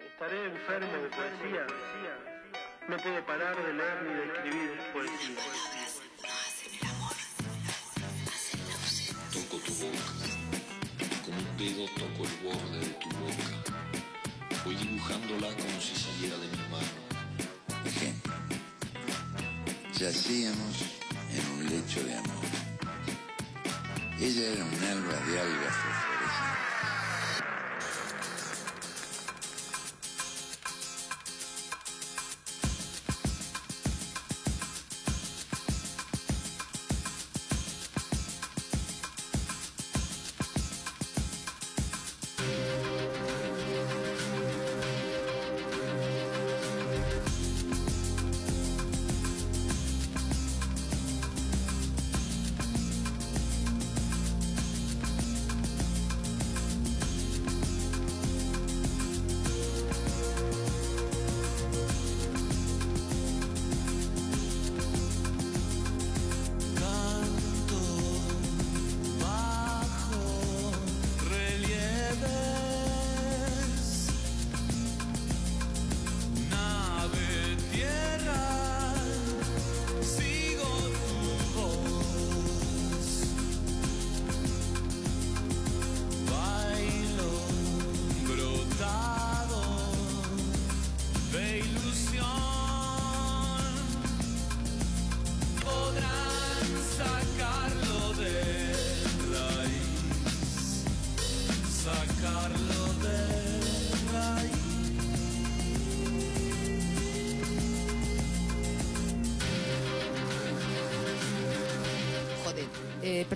Estaré 0.00 0.46
enfermo 0.46 0.92
de 1.02 1.08
poesía. 1.08 1.66
No 2.88 2.96
puedo 2.96 3.26
parar 3.26 3.56
de 3.56 3.72
leer 3.74 4.02
ni 4.02 4.14
de 4.14 4.24
escribir 4.26 4.70
poesía. 4.92 5.36
Toco 9.32 9.56
tu 9.64 9.72
boca, 9.74 10.04
como 11.24 11.38
un 11.38 11.56
dedo 11.56 11.86
toco 11.94 12.24
el 12.24 12.34
borde 12.44 12.78
de 12.80 12.94
tu 12.94 13.08
boca. 13.16 13.72
Voy 14.64 14.76
dibujándola 14.76 15.48
como 15.56 15.80
si 15.80 15.94
saliera 15.96 16.36
de 16.38 16.46
mi 16.48 16.68
mano. 16.70 17.02
Ejemplo. 17.84 18.32
Yacíamos 19.94 20.76
en 21.30 21.46
un 21.52 21.68
lecho 21.68 22.02
de 22.04 22.14
amor. 22.14 22.41
Ella 24.22 24.52
era 24.52 24.64
un 24.64 24.84
alba 24.84 25.14
de 25.26 25.40
algas 25.40 25.74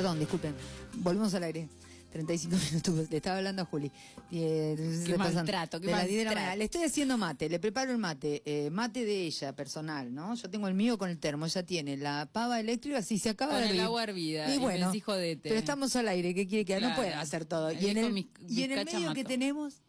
perdón, 0.06 0.20
disculpen. 0.20 0.54
Volvemos 0.98 1.34
al 1.34 1.42
aire. 1.44 1.68
35 2.12 2.56
minutos. 2.70 3.10
Le 3.10 3.16
estaba 3.16 3.38
hablando 3.38 3.62
a 3.62 3.64
Juli. 3.64 3.90
Eh, 4.30 5.02
Qué 5.04 5.18
maltrato, 5.18 5.80
qué 5.80 5.86
de 5.88 5.92
las 5.92 6.06
10 6.06 6.18
de 6.18 6.24
la 6.24 6.30
maltrato. 6.30 6.34
mañana. 6.36 6.56
Le 6.56 6.64
estoy 6.64 6.82
haciendo 6.84 7.18
mate, 7.18 7.48
le 7.48 7.58
preparo 7.58 7.90
el 7.90 7.98
mate. 7.98 8.42
eh, 8.46 8.70
mate 8.70 9.04
de 9.04 9.26
ella, 9.26 9.54
personal, 9.54 10.14
¿no? 10.14 10.34
Yo 10.36 10.48
tengo 10.48 10.68
el 10.68 10.74
mío 10.74 10.96
con 10.96 11.10
el 11.10 11.18
termo. 11.18 11.44
Ella 11.44 11.64
tiene 11.64 11.96
la 11.96 12.28
pava 12.32 12.60
eléctrica, 12.60 12.98
así 12.98 13.18
se 13.18 13.30
acaba 13.30 13.54
Con 13.54 13.62
de 13.62 13.70
el 13.70 13.80
agua 13.80 14.04
hervida, 14.04 14.48
Y 14.48 14.54
y 14.56 14.58
bueno, 14.58 14.92
jodete. 15.04 15.48
pero 15.48 15.58
estamos 15.58 15.94
al 15.96 16.06
aire. 16.08 16.34
¿Qué 16.34 16.46
quiere 16.46 16.64
que 16.64 16.74
haga? 16.76 16.88
No 16.88 16.94
Claro. 16.94 17.02
pueden 17.02 17.18
hacer 17.18 17.44
todo. 17.44 17.72
Y 17.72 17.86
en 17.88 17.96
el, 17.98 18.28
y 18.48 18.62
en 18.62 18.84
medio 18.84 19.12
que 19.12 19.24
tenemos, 19.24 19.82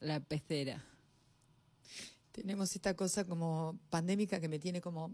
La 0.00 0.20
pecera. 0.20 0.84
tenemos 2.32 2.76
esta 2.76 2.94
cosa 2.94 3.24
como 3.24 3.78
pandémica 3.88 4.38
que 4.40 4.48
me 4.48 4.58
tiene 4.58 4.80
como, 4.82 5.10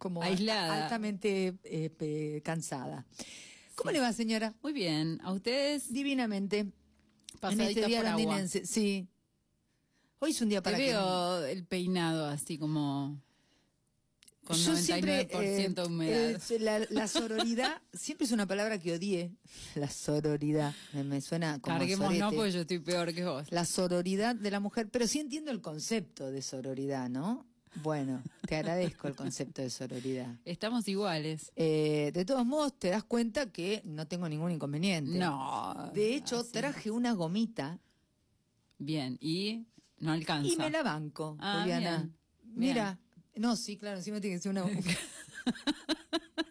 como 0.00 0.22
Aislada. 0.22 0.84
altamente 0.84 1.54
eh, 1.62 2.40
cansada. 2.44 3.06
¿Cómo 3.76 3.92
le 3.92 4.00
va, 4.00 4.12
señora? 4.12 4.52
Muy 4.62 4.72
bien. 4.72 5.20
¿A 5.22 5.32
ustedes? 5.32 5.92
Divinamente. 5.92 6.58
En 6.58 6.72
Pasadita 7.38 7.68
este 7.68 7.86
día 7.86 7.98
por 8.00 8.06
agua. 8.08 8.20
londinense, 8.22 8.66
sí. 8.66 9.06
Hoy 10.18 10.32
es 10.32 10.40
un 10.42 10.48
día 10.48 10.58
Te 10.60 10.64
para 10.64 10.76
que- 10.78 10.86
veo 10.88 11.44
el 11.46 11.64
peinado 11.64 12.26
así 12.26 12.58
como 12.58 13.22
con 14.44 14.56
Yo 14.56 14.72
99% 14.72 14.80
siempre, 14.82 15.28
eh, 15.30 15.86
humedad. 15.86 16.40
la, 16.58 16.78
la 16.90 17.06
sororidad 17.08 17.80
siempre 17.92 18.26
es 18.26 18.32
una 18.32 18.46
palabra 18.46 18.78
que 18.78 18.92
odié. 18.94 19.32
La 19.76 19.88
sororidad. 19.88 20.74
Me, 20.92 21.04
me 21.04 21.20
suena 21.20 21.58
como 21.60 21.78
Carguemos 21.78 22.12
no, 22.16 22.32
porque 22.32 22.50
yo 22.52 22.60
estoy 22.62 22.80
peor 22.80 23.14
que 23.14 23.24
vos. 23.24 23.46
La 23.52 23.64
sororidad 23.64 24.34
de 24.34 24.50
la 24.50 24.58
mujer, 24.60 24.88
pero 24.90 25.06
sí 25.06 25.20
entiendo 25.20 25.50
el 25.52 25.60
concepto 25.62 26.30
de 26.30 26.42
sororidad, 26.42 27.08
¿no? 27.08 27.46
Bueno, 27.76 28.22
te 28.46 28.56
agradezco 28.56 29.06
el 29.08 29.14
concepto 29.14 29.62
de 29.62 29.70
sororidad. 29.70 30.34
Estamos 30.44 30.86
iguales. 30.88 31.52
Eh, 31.56 32.10
de 32.12 32.24
todos 32.24 32.44
modos, 32.44 32.78
te 32.78 32.88
das 32.90 33.04
cuenta 33.04 33.50
que 33.52 33.80
no 33.84 34.06
tengo 34.08 34.28
ningún 34.28 34.50
inconveniente. 34.52 35.18
No. 35.18 35.90
De 35.94 36.14
hecho, 36.14 36.40
así. 36.40 36.50
traje 36.52 36.90
una 36.90 37.12
gomita 37.12 37.78
Bien, 38.78 39.16
y 39.20 39.66
no 39.98 40.12
alcanza. 40.12 40.52
y 40.52 40.56
me 40.56 40.68
la 40.70 40.82
banco, 40.82 41.36
Ah, 41.40 41.60
Juliana. 41.60 41.98
bien, 41.98 42.14
Mira, 42.56 42.98
no, 43.36 43.54
sí, 43.56 43.76
claro, 43.76 43.98
encima 43.98 44.20
tiene 44.20 44.36
que 44.36 44.42
ser 44.42 44.50
una 44.50 44.62
gomita. 44.62 44.90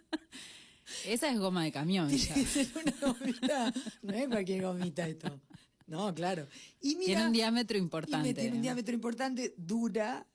Esa 1.05 1.29
es 1.31 1.39
goma 1.39 1.63
de 1.63 1.71
camión. 1.71 2.09
ya. 2.09 2.33
Tiene 2.33 2.49
que 2.49 2.65
ser 2.65 2.67
una 2.83 2.93
gomita. 3.13 3.73
No 4.01 4.13
es 4.13 4.27
cualquier 4.27 4.63
gomita 4.63 5.07
esto. 5.07 5.39
No, 5.87 6.13
claro. 6.13 6.47
Y 6.81 6.95
mira, 6.95 7.05
Tiene 7.05 7.25
un 7.27 7.31
diámetro 7.33 7.77
y 7.77 7.81
me 7.81 7.85
importante. 7.85 8.33
tiene 8.33 8.55
un 8.55 8.61
diámetro 8.61 8.93
importante, 8.93 9.53
dura. 9.57 10.25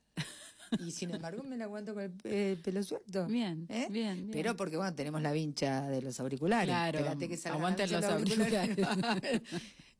Y 0.85 0.91
sin 0.91 1.13
embargo 1.13 1.43
me 1.43 1.57
la 1.57 1.65
aguanto 1.65 1.93
con 1.93 2.03
el 2.03 2.13
eh, 2.23 2.57
pelo 2.63 2.83
suelto. 2.83 3.25
Bien, 3.27 3.65
¿Eh? 3.69 3.87
bien, 3.89 4.15
bien. 4.15 4.29
Pero 4.31 4.55
porque, 4.55 4.77
bueno, 4.77 4.93
tenemos 4.93 5.21
la 5.21 5.31
vincha 5.31 5.87
de 5.87 6.01
los 6.01 6.19
auriculares. 6.19 6.67
Claro, 6.67 6.99
Espérate 6.99 7.27
que 7.27 7.49
aguanten 7.49 7.91
los 7.91 8.03
auriculares. 8.03 8.77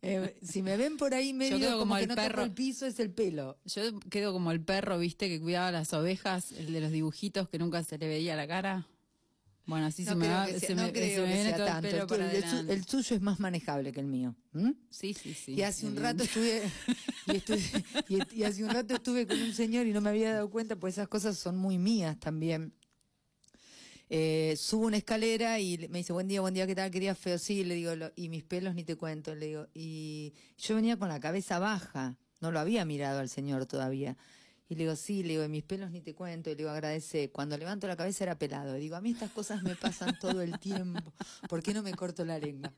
Eh, 0.08 0.38
si 0.44 0.62
me 0.62 0.78
ven 0.78 0.98
por 0.98 1.16
ahí 1.16 1.34
medio 1.34 1.58
quedo 1.58 1.80
como, 1.80 1.80
como 1.80 1.96
que 1.96 2.04
el 2.04 2.10
no 2.10 2.16
perro. 2.16 2.44
el 2.44 2.52
piso, 2.52 2.86
es 2.86 3.00
el 3.00 3.10
pelo. 3.10 3.58
Yo 3.66 4.00
quedo 4.02 4.34
como 4.34 4.52
el 4.52 4.62
perro, 4.62 5.00
viste, 5.00 5.28
que 5.30 5.42
cuidaba 5.42 5.72
las 5.72 5.94
ovejas, 5.94 6.52
el 6.52 6.74
de 6.74 6.82
los 6.82 6.92
dibujitos 6.92 7.50
que 7.50 7.58
nunca 7.58 7.82
se 7.82 7.98
le 7.98 8.08
veía 8.08 8.36
la 8.36 8.48
cara. 8.48 8.86
Bueno, 9.68 9.88
así 9.88 10.04
no 10.04 10.12
se 10.12 10.16
me 10.18 10.28
va, 10.28 10.46
sea, 10.48 10.60
se 10.60 10.76
no 10.76 10.84
me, 10.84 10.94
creo 10.94 11.16
se 11.16 11.22
me 11.22 11.28
que 11.28 11.34
viene 11.34 11.44
sea 11.50 11.58
todo 11.58 11.66
tanto. 11.68 11.88
el 11.88 11.94
pelo 11.94 12.08
para 12.08 12.32
el 12.32 12.70
el 12.70 12.86
suyo 12.86 13.16
es 13.16 13.22
más 13.22 13.40
manejable 13.40 13.92
que 13.92 14.00
el 14.00 14.06
mío. 14.06 14.36
Sí, 14.92 15.14
sí, 15.14 15.34
sí. 15.34 15.54
y 15.54 15.62
hace 15.64 15.88
un 15.88 15.96
rato 15.96 16.24
estuve 16.24 16.62
y, 17.28 17.32
estuve- 17.36 17.84
y- 18.08 18.36
y 18.40 18.44
hace 18.44 18.64
un 18.64 18.70
rato 18.70 18.94
estuve 18.96 19.26
con 19.26 19.42
un 19.42 19.54
señor 19.54 19.88
y 19.88 19.92
no 19.94 20.02
me 20.02 20.10
había 20.12 20.34
dado 20.34 20.50
cuenta, 20.52 20.76
pues 20.76 20.94
esas 20.96 21.08
cosas 21.08 21.38
son 21.38 21.58
muy 21.58 21.78
mías 21.80 22.20
también. 22.20 22.74
Eh, 24.08 24.54
subo 24.58 24.86
una 24.86 24.98
escalera 24.98 25.60
y 25.60 25.88
me 25.90 25.98
dice, 26.00 26.14
buen 26.14 26.28
día, 26.28 26.40
buen 26.42 26.54
día, 26.54 26.68
¿qué 26.68 26.76
tal? 26.76 26.92
Quería 26.92 27.16
feo, 27.16 27.40
sí, 27.40 27.64
le 27.64 27.74
digo, 27.74 27.96
lo- 27.96 28.12
y 28.16 28.30
mis 28.30 28.44
pelos 28.44 28.76
ni 28.76 28.84
te 28.84 28.96
cuento, 28.96 29.34
le 29.34 29.48
digo, 29.48 29.68
y 29.74 30.34
yo 30.60 30.76
venía 30.76 30.98
con 30.98 31.08
la 31.10 31.20
cabeza 31.20 31.58
baja, 31.58 32.16
no 32.40 32.52
lo 32.52 32.60
había 32.60 32.86
mirado 32.86 33.20
al 33.20 33.30
señor 33.30 33.66
todavía. 33.66 34.16
Y 34.68 34.76
le 34.76 34.84
digo, 34.86 34.96
sí, 34.96 35.22
le 35.24 35.30
digo, 35.34 35.44
y 35.44 35.50
mis 35.50 35.64
pelos 35.64 35.92
ni 35.92 36.02
te 36.02 36.16
cuento, 36.16 36.50
y 36.50 36.54
le 36.54 36.58
digo, 36.58 36.70
agradece. 36.72 37.30
Cuando 37.30 37.58
levanto 37.58 37.88
la 37.88 37.96
cabeza 37.96 38.24
era 38.24 38.38
pelado. 38.38 38.76
Y 38.78 38.80
digo, 38.80 38.96
a 38.96 39.02
mí 39.02 39.12
estas 39.12 39.32
cosas 39.32 39.62
me 39.64 39.76
pasan 39.76 40.18
todo 40.20 40.42
el 40.42 40.58
tiempo. 40.60 41.14
¿Por 41.48 41.62
qué 41.62 41.74
no 41.74 41.84
me 41.84 41.94
corto 41.94 42.26
la 42.26 42.40
lengua? 42.40 42.74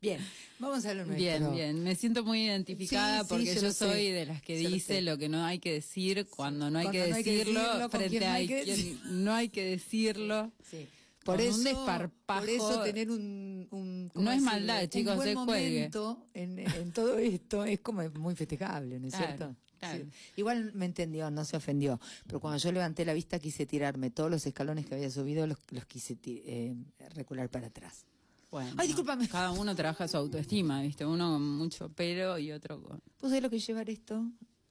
Bien, 0.00 0.18
vamos 0.58 0.86
a 0.86 0.94
lo 0.94 1.04
nuestro. 1.04 1.16
Bien, 1.16 1.52
bien. 1.52 1.82
Me 1.82 1.94
siento 1.94 2.24
muy 2.24 2.44
identificada 2.44 3.18
Sí, 3.18 3.24
sí, 3.24 3.28
porque 3.28 3.54
yo 3.54 3.54
yo, 3.56 3.62
lo 3.62 3.72
sé. 3.72 3.84
soy 3.86 4.10
de 4.10 4.24
las 4.24 4.40
que 4.40 4.56
dice 4.56 5.02
lo 5.02 5.18
que 5.18 5.28
no 5.28 5.44
hay 5.44 5.58
que 5.58 5.72
decir 5.72 6.26
cuando 6.28 6.70
no 6.70 6.78
hay, 6.78 6.86
Cuando 6.86 7.04
que, 7.04 7.10
no 7.10 7.16
hay 7.16 7.24
que 7.24 7.32
decirlo, 7.32 7.90
frente 7.90 8.20
no 8.20 8.26
a 8.26 8.32
hay 8.34 8.46
que 8.48 8.62
quien 8.62 8.76
decir. 8.76 9.00
no 9.04 9.32
hay 9.34 9.48
que 9.50 9.64
decirlo. 9.64 10.52
Sí. 10.70 10.88
Por 11.22 11.38
eso, 11.42 11.58
un 11.58 11.64
desparpajo. 11.64 12.40
por 12.40 12.48
eso 12.48 12.82
tener 12.82 13.10
un, 13.10 13.68
un 13.70 14.08
¿cómo 14.14 14.24
No 14.24 14.30
es 14.30 14.42
decirlo? 14.42 14.50
maldad, 14.52 14.82
un 14.84 14.88
chicos, 14.88 15.16
buen 15.16 15.28
se 15.28 15.34
momento 15.34 16.26
en, 16.32 16.58
en 16.60 16.92
todo 16.92 17.18
esto 17.18 17.64
es 17.66 17.80
como 17.80 18.08
muy 18.10 18.34
festejable, 18.34 18.98
¿no 18.98 19.08
es 19.08 19.12
Claro, 19.14 19.26
cierto? 19.36 19.56
Claro. 19.80 20.04
Sí. 20.04 20.10
Igual 20.36 20.72
me 20.74 20.84
entendió, 20.86 21.30
no 21.30 21.44
se 21.44 21.56
ofendió, 21.56 21.98
pero 22.26 22.38
cuando 22.38 22.58
yo 22.58 22.70
levanté 22.70 23.04
la 23.04 23.12
vista 23.14 23.38
quise 23.40 23.66
tirarme 23.66 24.10
todos 24.10 24.30
los 24.30 24.46
escalones 24.46 24.86
que 24.86 24.94
había 24.94 25.10
subido, 25.10 25.46
los, 25.48 25.58
los 25.70 25.84
quise 25.86 26.16
eh, 26.24 26.74
recular 27.14 27.48
para 27.48 27.66
atrás. 27.66 28.04
Bueno, 28.50 28.72
Ay, 28.78 28.88
discúlpame. 28.88 29.28
Cada 29.28 29.52
uno 29.52 29.74
trabaja 29.76 30.06
su 30.08 30.16
autoestima, 30.16 30.82
¿viste? 30.82 31.04
Uno 31.06 31.32
con 31.32 31.56
mucho 31.56 31.88
pelo 31.88 32.36
y 32.38 32.50
otro 32.52 32.82
con. 32.82 32.98
¿Vos 33.20 33.30
sabés 33.30 33.42
lo 33.42 33.50
que 33.50 33.58
llevar 33.60 33.88
esto? 33.90 34.24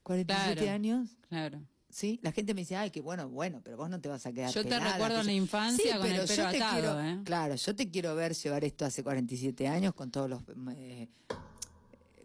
47 0.03 0.55
Claro, 0.61 0.71
años. 0.73 1.09
Claro. 1.29 1.61
¿sí? 1.89 2.19
La 2.21 2.31
gente 2.33 2.53
me 2.53 2.61
dice, 2.61 2.75
ay, 2.75 2.91
qué 2.91 2.99
bueno, 3.01 3.29
bueno, 3.29 3.61
pero 3.63 3.77
vos 3.77 3.89
no 3.89 3.99
te 4.01 4.09
vas 4.09 4.25
a 4.25 4.31
quedar 4.33 4.51
Yo 4.53 4.63
te 4.63 4.69
pelada, 4.69 4.93
recuerdo 4.93 5.15
que 5.15 5.21
en 5.21 5.25
la 5.27 5.31
yo-". 5.33 5.37
infancia 5.37 5.97
con 5.97 6.05
el 6.07 6.11
pero 6.11 6.27
pelo 6.27 6.43
yo 6.43 6.49
te 6.51 6.57
atado, 6.57 6.73
quiero- 6.97 7.01
¿eh? 7.01 7.19
Claro, 7.23 7.55
yo 7.55 7.75
te 7.75 7.89
quiero 7.89 8.15
ver 8.15 8.33
llevar 8.35 8.63
esto 8.65 8.85
hace 8.85 9.01
47 9.03 9.67
años 9.67 9.93
con 9.93 10.11
todos 10.11 10.29
los 10.29 10.41
eh, 10.75 11.07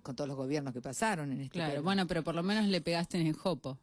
con 0.04 0.14
todos 0.14 0.28
los 0.28 0.36
gobiernos 0.36 0.72
que 0.72 0.80
pasaron 0.80 1.32
en 1.32 1.40
este 1.40 1.54
Claro, 1.58 1.82
bueno, 1.82 2.06
pero 2.06 2.22
por 2.22 2.36
lo 2.36 2.44
menos 2.44 2.66
le 2.66 2.80
pegaste 2.80 3.20
en 3.20 3.26
el 3.26 3.34
jopo. 3.34 3.78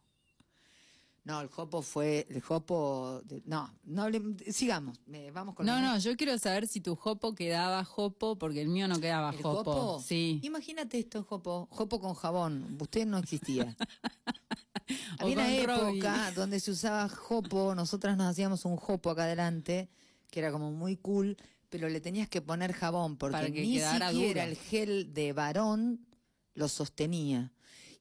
No, 1.23 1.39
el 1.39 1.49
Jopo 1.49 1.83
fue, 1.83 2.25
el 2.31 2.41
Jopo, 2.41 3.21
de- 3.25 3.43
no, 3.45 3.71
no 3.83 4.07
sigamos, 4.51 4.97
me- 5.05 5.29
vamos 5.29 5.53
con 5.53 5.67
No, 5.67 5.79
no, 5.79 5.99
yo 5.99 6.17
quiero 6.17 6.35
saber 6.39 6.67
si 6.67 6.81
tu 6.81 6.95
jopo 6.95 7.35
quedaba 7.35 7.85
jopo, 7.85 8.37
porque 8.39 8.59
el 8.59 8.69
mío 8.69 8.87
no 8.87 8.99
quedaba 8.99 9.29
¿El 9.29 9.35
jopo. 9.39 9.71
Jopo? 9.71 10.01
Sí. 10.01 10.39
Imagínate 10.41 10.97
esto, 10.97 11.23
Jopo, 11.23 11.67
Jopo 11.69 11.99
con 11.99 12.15
jabón, 12.15 12.75
usted 12.79 13.05
no 13.05 13.19
existía. 13.19 13.75
Había 15.19 15.35
una 15.35 15.43
Robbie. 15.77 15.99
época 15.99 16.31
donde 16.31 16.59
se 16.59 16.71
usaba 16.71 17.07
Jopo, 17.07 17.75
nosotras 17.75 18.17
nos 18.17 18.25
hacíamos 18.27 18.65
un 18.65 18.75
Jopo 18.77 19.11
acá 19.11 19.23
adelante, 19.25 19.89
que 20.31 20.39
era 20.39 20.51
como 20.51 20.71
muy 20.71 20.97
cool, 20.97 21.37
pero 21.69 21.87
le 21.87 22.01
tenías 22.01 22.29
que 22.29 22.41
poner 22.41 22.73
jabón, 22.73 23.17
porque 23.17 23.33
Para 23.33 23.45
que 23.51 23.61
ni 23.61 23.79
siquiera 23.79 24.43
el 24.45 24.55
gel 24.57 25.13
de 25.13 25.33
varón 25.33 26.05
lo 26.53 26.67
sostenía. 26.67 27.51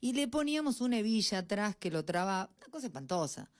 Y 0.00 0.12
le 0.14 0.28
poníamos 0.28 0.80
una 0.80 0.98
hebilla 0.98 1.38
atrás 1.38 1.76
que 1.76 1.90
lo 1.90 2.04
traba, 2.04 2.50
una 2.58 2.68
cosa 2.68 2.86
espantosa. 2.86 3.50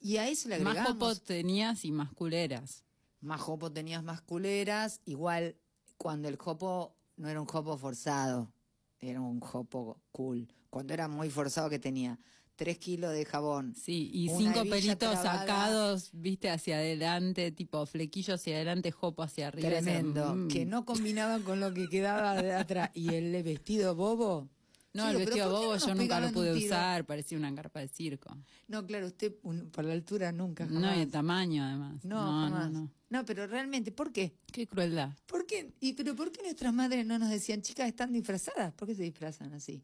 Y 0.00 0.18
a 0.18 0.28
eso 0.28 0.48
le 0.48 0.58
Más 0.58 0.76
agregamos... 0.76 0.92
jopo 0.92 1.24
tenías 1.24 1.84
y 1.84 1.92
más 1.92 2.12
culeras. 2.12 2.84
Más 3.20 3.40
jopo 3.40 3.72
tenías 3.72 4.02
más 4.02 4.20
culeras, 4.20 5.00
igual 5.04 5.56
cuando 5.96 6.28
el 6.28 6.36
jopo 6.36 6.94
no 7.16 7.28
era 7.28 7.40
un 7.40 7.46
jopo 7.46 7.76
forzado, 7.78 8.52
era 9.00 9.20
un 9.20 9.40
jopo 9.40 10.00
cool. 10.12 10.48
Cuando 10.70 10.92
era 10.92 11.08
muy 11.08 11.30
forzado 11.30 11.70
que 11.70 11.78
tenía 11.78 12.18
tres 12.56 12.78
kilos 12.78 13.12
de 13.12 13.24
jabón. 13.24 13.74
Sí, 13.74 14.10
y 14.12 14.28
cinco 14.30 14.64
pelitos 14.64 14.98
trabada, 14.98 15.40
sacados, 15.40 16.10
viste, 16.12 16.50
hacia 16.50 16.78
adelante, 16.78 17.52
tipo 17.52 17.84
flequillo 17.86 18.34
hacia 18.34 18.56
adelante, 18.56 18.90
jopo 18.90 19.22
hacia 19.22 19.48
arriba. 19.48 19.68
Tremendo, 19.68 20.34
mm. 20.34 20.48
que 20.48 20.66
no 20.66 20.84
combinaba 20.84 21.38
con 21.40 21.60
lo 21.60 21.72
que 21.72 21.88
quedaba 21.88 22.40
de 22.42 22.54
atrás. 22.54 22.90
Y 22.94 23.14
el 23.14 23.42
vestido 23.42 23.94
bobo. 23.94 24.48
No, 24.94 25.10
el 25.10 25.18
vestido 25.18 25.36
¿pero 25.36 25.50
por 25.50 25.60
qué 25.60 25.66
bobo 25.66 25.76
yo 25.76 25.94
nunca 25.94 26.20
lo 26.20 26.32
pude 26.32 26.52
usar, 26.54 27.04
parecía 27.04 27.36
una 27.36 27.54
carpa 27.54 27.80
de 27.80 27.88
circo. 27.88 28.34
No, 28.66 28.86
claro, 28.86 29.06
usted 29.06 29.34
un- 29.42 29.70
por 29.70 29.84
la 29.84 29.92
altura 29.92 30.32
nunca. 30.32 30.64
No, 30.64 30.96
y 30.96 31.00
el 31.00 31.10
tamaño 31.10 31.62
además. 31.64 32.02
No, 32.02 32.16
no, 32.16 32.48
jamás. 32.48 32.72
no, 32.72 32.80
no. 32.80 32.90
No, 33.08 33.24
pero 33.24 33.46
realmente, 33.46 33.92
¿por 33.92 34.10
qué? 34.10 34.34
Qué 34.50 34.66
crueldad. 34.66 35.10
¿Por 35.26 35.46
qué? 35.46 35.72
¿Y 35.80 35.92
pero 35.92 36.16
por 36.16 36.32
qué 36.32 36.42
nuestras 36.42 36.72
madres 36.72 37.06
no 37.06 37.18
nos 37.18 37.30
decían, 37.30 37.62
chicas, 37.62 37.86
están 37.86 38.12
disfrazadas? 38.12 38.72
¿Por 38.72 38.88
qué 38.88 38.94
se 38.94 39.02
disfrazan 39.04 39.52
así? 39.52 39.82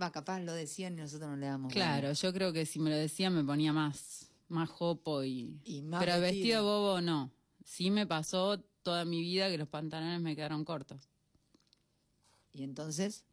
Va, 0.00 0.12
capaz 0.12 0.40
lo 0.40 0.52
decían 0.52 0.94
y 0.94 1.02
nosotros 1.02 1.30
no 1.30 1.36
le 1.36 1.46
damos. 1.46 1.72
Claro, 1.72 2.12
yo 2.12 2.32
creo 2.32 2.52
que 2.52 2.66
si 2.66 2.78
me 2.78 2.90
lo 2.90 2.96
decían 2.96 3.34
me 3.34 3.42
ponía 3.44 3.72
más, 3.72 4.30
más 4.48 4.68
jopo 4.68 5.24
y... 5.24 5.60
Y 5.64 5.82
más 5.82 6.00
Pero 6.00 6.20
vestido. 6.20 6.32
vestido 6.40 6.62
bobo 6.64 7.00
no. 7.00 7.32
Sí 7.64 7.90
me 7.90 8.06
pasó 8.06 8.58
toda 8.82 9.04
mi 9.04 9.20
vida 9.20 9.48
que 9.50 9.58
los 9.58 9.68
pantalones 9.68 10.20
me 10.20 10.36
quedaron 10.36 10.64
cortos. 10.64 11.08
Y 12.52 12.62
entonces, 12.62 13.24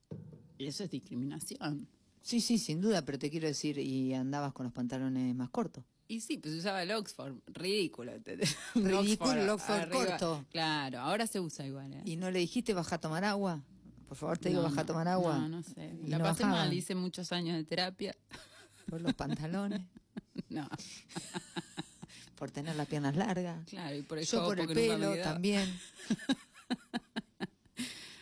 eso 0.57 0.83
es 0.83 0.89
discriminación. 0.89 1.88
sí, 2.21 2.41
sí, 2.41 2.57
sin 2.57 2.81
duda, 2.81 3.03
pero 3.03 3.17
te 3.19 3.29
quiero 3.29 3.47
decir, 3.47 3.77
y 3.77 4.13
andabas 4.13 4.53
con 4.53 4.65
los 4.65 4.73
pantalones 4.73 5.35
más 5.35 5.50
cortos. 5.50 5.83
Y 6.07 6.21
sí, 6.21 6.38
pues 6.38 6.53
usaba 6.56 6.83
el 6.83 6.91
Oxford. 6.91 7.35
Ridículo. 7.47 8.12
Ridículo, 8.75 9.31
el 9.33 9.50
Oxford 9.50 9.79
arriba. 9.79 10.06
corto. 10.06 10.45
Claro, 10.51 11.00
ahora 11.00 11.25
se 11.25 11.39
usa 11.39 11.65
igual. 11.65 11.94
¿eh? 11.94 12.01
¿Y 12.06 12.15
no 12.17 12.29
le 12.29 12.39
dijiste 12.39 12.73
baja 12.73 12.95
a 12.97 13.00
tomar 13.00 13.23
agua? 13.23 13.63
Por 14.15 14.19
favor, 14.21 14.38
te 14.38 14.47
digo, 14.47 14.63
baja 14.63 14.79
a 14.79 14.85
tomar 14.85 15.09
agua. 15.09 15.38
No, 15.39 15.50
no 15.50 15.62
sé. 15.62 15.94
Y 16.01 16.07
La 16.07 16.19
no 16.19 16.23
pasé 16.23 16.45
mal, 16.45 16.71
hice 16.71 16.95
muchos 16.95 17.33
años 17.33 17.57
de 17.57 17.65
terapia. 17.65 18.15
Por 18.89 19.01
los 19.01 19.13
pantalones, 19.13 19.81
No, 20.50 20.69
por 22.38 22.50
tener 22.50 22.77
las 22.77 22.88
piernas 22.88 23.15
largas. 23.17 23.65
claro, 23.67 23.95
y 23.95 24.03
por 24.03 24.19
el 24.19 24.25
Yo 24.25 24.45
por 24.45 24.57
el 24.59 24.67
pelo 24.67 25.17
también. 25.17 25.77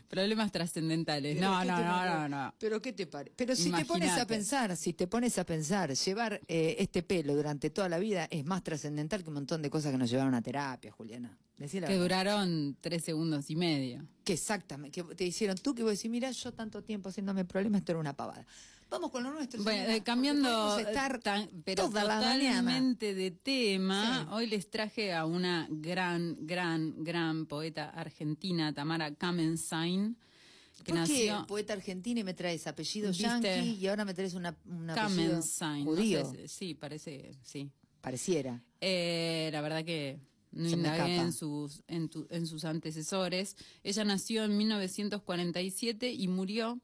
Problemas 0.07 0.51
trascendentales. 0.51 1.39
No, 1.39 1.59
¿qué 1.59 1.67
no, 1.67 1.79
no, 1.79 2.05
no, 2.05 2.29
no. 2.29 2.53
Pero 2.57 2.81
¿qué 2.81 2.93
te 2.93 3.05
parece? 3.05 3.35
Pero 3.35 3.55
si 3.55 3.71
te 3.71 3.85
pones 3.85 4.17
a 4.17 4.25
pensar, 4.25 4.75
si 4.77 4.93
te 4.93 5.05
pones 5.07 5.37
a 5.37 5.45
pensar, 5.45 5.93
llevar 5.93 6.41
eh, 6.47 6.75
este 6.79 7.03
pelo 7.03 7.35
durante 7.35 7.69
toda 7.69 7.89
la 7.89 7.99
vida 7.99 8.27
es 8.31 8.45
más 8.45 8.63
trascendental 8.63 9.21
que 9.21 9.29
un 9.29 9.35
montón 9.35 9.61
de 9.61 9.69
cosas 9.69 9.91
que 9.91 9.97
nos 9.97 10.09
llevaron 10.09 10.33
a 10.33 10.41
terapia, 10.41 10.91
Juliana. 10.91 11.37
Decí 11.57 11.79
la 11.79 11.87
Que 11.87 11.93
verdad. 11.93 12.03
duraron 12.05 12.77
tres 12.81 13.03
segundos 13.03 13.49
y 13.49 13.55
medio. 13.55 14.05
Que 14.23 14.33
exactamente, 14.33 15.03
que 15.03 15.15
te 15.15 15.23
hicieron 15.25 15.57
tú 15.57 15.75
que 15.75 15.83
vos 15.83 15.91
decís, 15.93 16.09
mira, 16.09 16.31
yo 16.31 16.51
tanto 16.51 16.81
tiempo 16.83 17.09
haciéndome 17.09 17.45
problemas, 17.45 17.79
esto 17.81 17.91
era 17.93 17.99
una 17.99 18.13
pavada. 18.13 18.45
Vamos 18.89 19.09
con 19.11 19.23
lo 19.23 19.31
nuestro. 19.31 19.63
Bueno, 19.63 19.85
señora, 19.85 20.03
cambiando 20.03 20.41
porque 20.49 20.83
podemos 20.83 20.87
estar 20.93 21.19
tan- 21.19 21.49
pero 21.63 21.85
toda 21.85 22.03
la 22.03 22.19
mañana. 22.19 22.59
totalmente 22.59 23.13
de 23.15 23.31
tema, 23.31 24.21
Sí. 24.23 24.27
hoy 24.33 24.47
les 24.47 24.69
traje 24.69 25.13
a 25.13 25.25
una 25.25 25.67
gran, 25.69 26.35
gran, 26.45 27.03
gran 27.03 27.45
poeta 27.47 27.89
argentina, 27.89 28.71
Tamara 28.73 29.13
Kamenstein, 29.15 30.15
que 30.15 30.77
¿Por 30.77 30.85
qué 30.85 30.93
nació 30.93 31.45
poeta 31.47 31.73
argentina 31.73 32.19
y 32.19 32.23
me 32.23 32.33
traes 32.33 32.67
apellido 32.67 33.11
yankee 33.11 33.77
y 33.79 33.87
ahora 33.87 34.05
me 34.05 34.13
traes 34.13 34.33
una, 34.33 34.55
un 34.65 34.89
apellido 34.89 35.37
no 35.37 35.83
judío? 35.85 36.31
sé 36.31 36.47
sí, 36.47 36.73
parece, 36.73 37.31
sí. 37.43 37.69
Pareciera. 38.01 38.61
Eh, 38.81 39.49
la 39.53 39.61
verdad 39.61 39.83
que 39.85 40.19
no 40.53 40.69
indagué 40.69 41.17
en 41.17 41.33
sus, 41.33 41.83
en, 41.87 42.09
tu- 42.09 42.27
en 42.29 42.47
sus 42.47 42.63
antecesores. 42.65 43.55
Ella 43.83 44.03
nació 44.05 44.43
en 44.45 44.57
1947 44.57 46.11
y 46.11 46.27
murió 46.27 46.79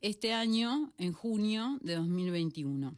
este 0.00 0.32
año, 0.32 0.92
en 0.98 1.12
junio 1.12 1.78
de 1.82 1.94
2021. 1.96 2.96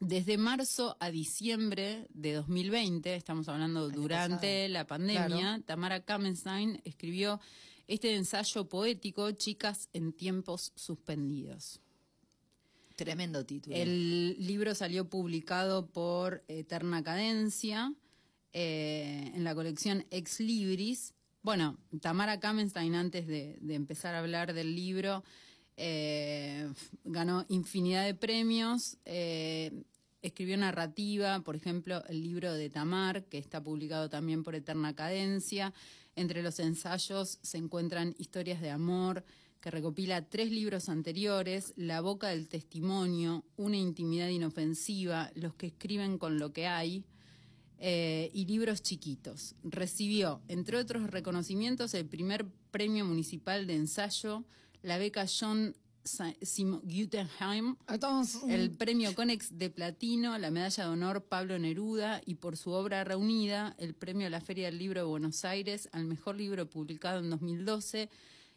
Desde 0.00 0.36
marzo 0.36 0.96
a 1.00 1.10
diciembre 1.10 2.06
de 2.12 2.32
2020, 2.34 3.14
estamos 3.14 3.48
hablando 3.48 3.86
Año 3.86 3.94
durante 3.94 4.36
pasado. 4.64 4.68
la 4.72 4.86
pandemia, 4.86 5.26
Claro. 5.28 5.62
Tamara 5.64 6.04
Kamenstein 6.04 6.80
escribió 6.84 7.40
este 7.86 8.14
ensayo 8.16 8.68
poético, 8.68 9.30
Chicas 9.32 9.88
en 9.92 10.12
tiempos 10.12 10.72
suspendidos. 10.74 11.80
Tremendo 12.96 13.44
título. 13.46 13.74
El 13.76 14.36
libro 14.46 14.74
salió 14.74 15.08
publicado 15.08 15.86
por 15.86 16.44
Eterna 16.48 17.02
Cadencia 17.02 17.92
eh, 18.52 19.32
en 19.34 19.44
la 19.44 19.54
colección 19.54 20.04
Ex 20.10 20.40
Libris. 20.40 21.14
Bueno, 21.42 21.78
Tamara 22.00 22.38
Kamenstein, 22.38 22.94
antes 22.94 23.26
de, 23.26 23.58
empezar 23.68 24.14
a 24.14 24.20
hablar 24.20 24.52
del 24.52 24.74
libro, 24.74 25.24
eh, 25.76 26.72
ganó 27.04 27.44
infinidad 27.48 28.04
de 28.04 28.14
premios. 28.14 28.98
eh, 29.04 29.84
escribió 30.22 30.56
narrativa, 30.56 31.40
por 31.40 31.56
ejemplo, 31.56 32.02
el 32.08 32.22
libro 32.22 32.52
de 32.54 32.70
Tamar, 32.70 33.24
que 33.24 33.38
está 33.38 33.62
publicado 33.62 34.08
también 34.08 34.44
por 34.44 34.54
Eterna 34.54 34.94
Cadencia. 34.94 35.74
Entre 36.14 36.42
los 36.42 36.58
ensayos 36.60 37.38
se 37.42 37.58
encuentran 37.58 38.14
historias 38.18 38.60
de 38.60 38.70
amor, 38.70 39.24
que 39.60 39.70
recopila 39.70 40.28
tres 40.28 40.50
libros 40.50 40.88
anteriores, 40.88 41.72
La 41.76 42.00
boca 42.00 42.28
del 42.28 42.48
testimonio, 42.48 43.44
Una 43.56 43.76
intimidad 43.76 44.28
inofensiva, 44.28 45.30
Los 45.34 45.54
que 45.54 45.66
escriben 45.66 46.18
con 46.18 46.38
lo 46.38 46.52
que 46.52 46.66
hay, 46.66 47.04
eh, 47.84 48.30
y 48.32 48.46
libros 48.46 48.80
chiquitos. 48.82 49.56
Recibió, 49.64 50.40
entre 50.46 50.76
otros 50.78 51.10
reconocimientos, 51.10 51.94
el 51.94 52.06
primer 52.06 52.46
premio 52.70 53.04
municipal 53.04 53.66
de 53.66 53.74
ensayo, 53.74 54.44
la 54.82 54.98
beca 54.98 55.26
John 55.26 55.74
Sa- 56.04 56.34
Sim- 56.42 56.80
Guggenheim, 56.84 57.76
Entonces, 57.88 58.40
el 58.48 58.70
premio 58.70 59.14
Conex 59.16 59.58
de 59.58 59.68
Platino, 59.70 60.38
la 60.38 60.50
medalla 60.52 60.84
de 60.84 60.90
honor 60.90 61.24
Pablo 61.24 61.58
Neruda 61.58 62.20
y 62.24 62.36
por 62.36 62.56
su 62.56 62.70
obra 62.70 63.02
reunida, 63.04 63.74
el 63.78 63.94
premio 63.94 64.26
a 64.28 64.30
la 64.30 64.40
Feria 64.40 64.66
del 64.66 64.78
Libro 64.78 65.00
de 65.00 65.06
Buenos 65.06 65.44
Aires 65.44 65.88
al 65.92 66.04
mejor 66.04 66.36
libro 66.36 66.68
publicado 66.70 67.18
en 67.20 67.30
2012 67.30 68.08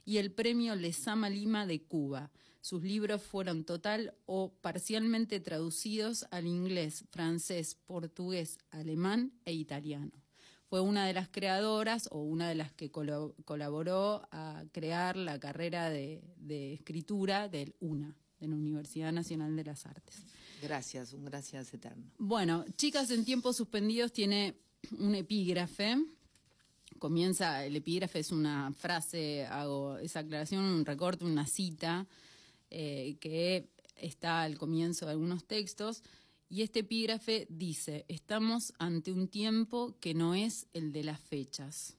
y 0.06 0.18
el 0.18 0.32
premio 0.32 0.76
Lesama 0.76 1.30
Lima 1.30 1.66
de 1.66 1.82
Cuba. 1.82 2.32
Sus 2.66 2.82
libros 2.82 3.22
fueron 3.22 3.64
total 3.64 4.16
o 4.26 4.52
parcialmente 4.52 5.40
traducidos 5.40 6.26
al 6.32 6.48
inglés, 6.48 7.04
francés, 7.12 7.78
portugués, 7.86 8.58
alemán 8.72 9.34
e 9.46 9.54
italiano. 9.54 10.12
Fue 10.68 10.82
una 10.82 11.06
de 11.06 11.14
las 11.14 11.30
creadoras 11.30 12.10
o 12.12 12.24
una 12.24 12.50
de 12.50 12.56
las 12.56 12.74
que 12.74 12.90
colaboró 12.90 14.28
a 14.32 14.64
crear 14.72 15.16
la 15.16 15.40
carrera 15.40 15.92
de, 15.92 16.24
de 16.38 16.74
escritura 16.74 17.50
del 17.50 17.76
UNA, 17.82 18.18
de 18.40 18.48
la 18.48 18.56
Universidad 18.56 19.12
Nacional 19.12 19.56
de 19.56 19.64
las 19.64 19.86
Artes. 19.86 20.24
Gracias, 20.60 21.14
un 21.14 21.24
gracias 21.24 21.72
eterno. 21.72 22.10
Bueno, 22.18 22.66
Chicas 22.78 23.12
en 23.12 23.26
tiempos 23.26 23.58
suspendidos 23.58 24.12
tiene 24.12 24.56
un 24.98 25.14
epígrafe. 25.14 25.98
Comienza, 26.98 27.64
el 27.64 27.76
epígrafe 27.76 28.22
es 28.22 28.32
una 28.32 28.74
frase, 28.74 29.46
hago 29.46 30.00
esa 30.00 30.22
aclaración, 30.22 30.64
un 30.64 30.84
recorte, 30.84 31.26
una 31.26 31.46
cita, 31.46 32.08
eh, 32.70 33.18
que 33.20 33.70
está 33.96 34.42
al 34.42 34.58
comienzo 34.58 35.06
de 35.06 35.12
algunos 35.12 35.46
textos. 35.46 36.04
Y 36.50 36.62
este 36.62 36.82
epígrafe 36.82 37.48
dice, 37.50 38.06
estamos 38.08 38.74
ante 38.78 39.12
un 39.12 39.28
tiempo 39.28 39.96
que 40.00 40.14
no 40.14 40.36
es 40.36 40.68
el 40.74 40.92
de 40.92 41.04
las 41.04 41.20
fechas. 41.20 41.98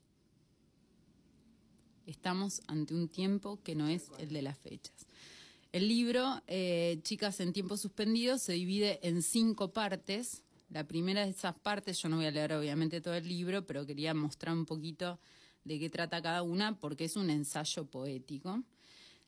Estamos 2.06 2.62
ante 2.68 2.94
un 2.94 3.08
tiempo 3.08 3.60
que 3.62 3.74
no 3.74 3.88
es 3.88 4.10
el 4.18 4.28
de 4.28 4.42
las 4.42 4.58
fechas. 4.58 5.06
El 5.72 5.88
libro, 5.88 6.40
eh, 6.46 7.00
Chicas 7.02 7.40
en 7.40 7.52
tiempo 7.52 7.76
suspendido, 7.76 8.38
se 8.38 8.52
divide 8.52 9.00
en 9.02 9.22
cinco 9.22 9.72
partes. 9.72 10.42
La 10.70 10.86
primera 10.86 11.24
de 11.24 11.30
esas 11.30 11.58
partes, 11.58 12.00
yo 12.00 12.08
no 12.08 12.16
voy 12.16 12.26
a 12.26 12.30
leer 12.30 12.52
obviamente 12.52 13.00
todo 13.00 13.14
el 13.14 13.28
libro, 13.28 13.66
pero 13.66 13.84
quería 13.84 14.14
mostrar 14.14 14.54
un 14.54 14.64
poquito 14.64 15.18
de 15.64 15.78
qué 15.80 15.90
trata 15.90 16.22
cada 16.22 16.42
una, 16.42 16.78
porque 16.78 17.04
es 17.04 17.16
un 17.16 17.28
ensayo 17.28 17.84
poético. 17.84 18.62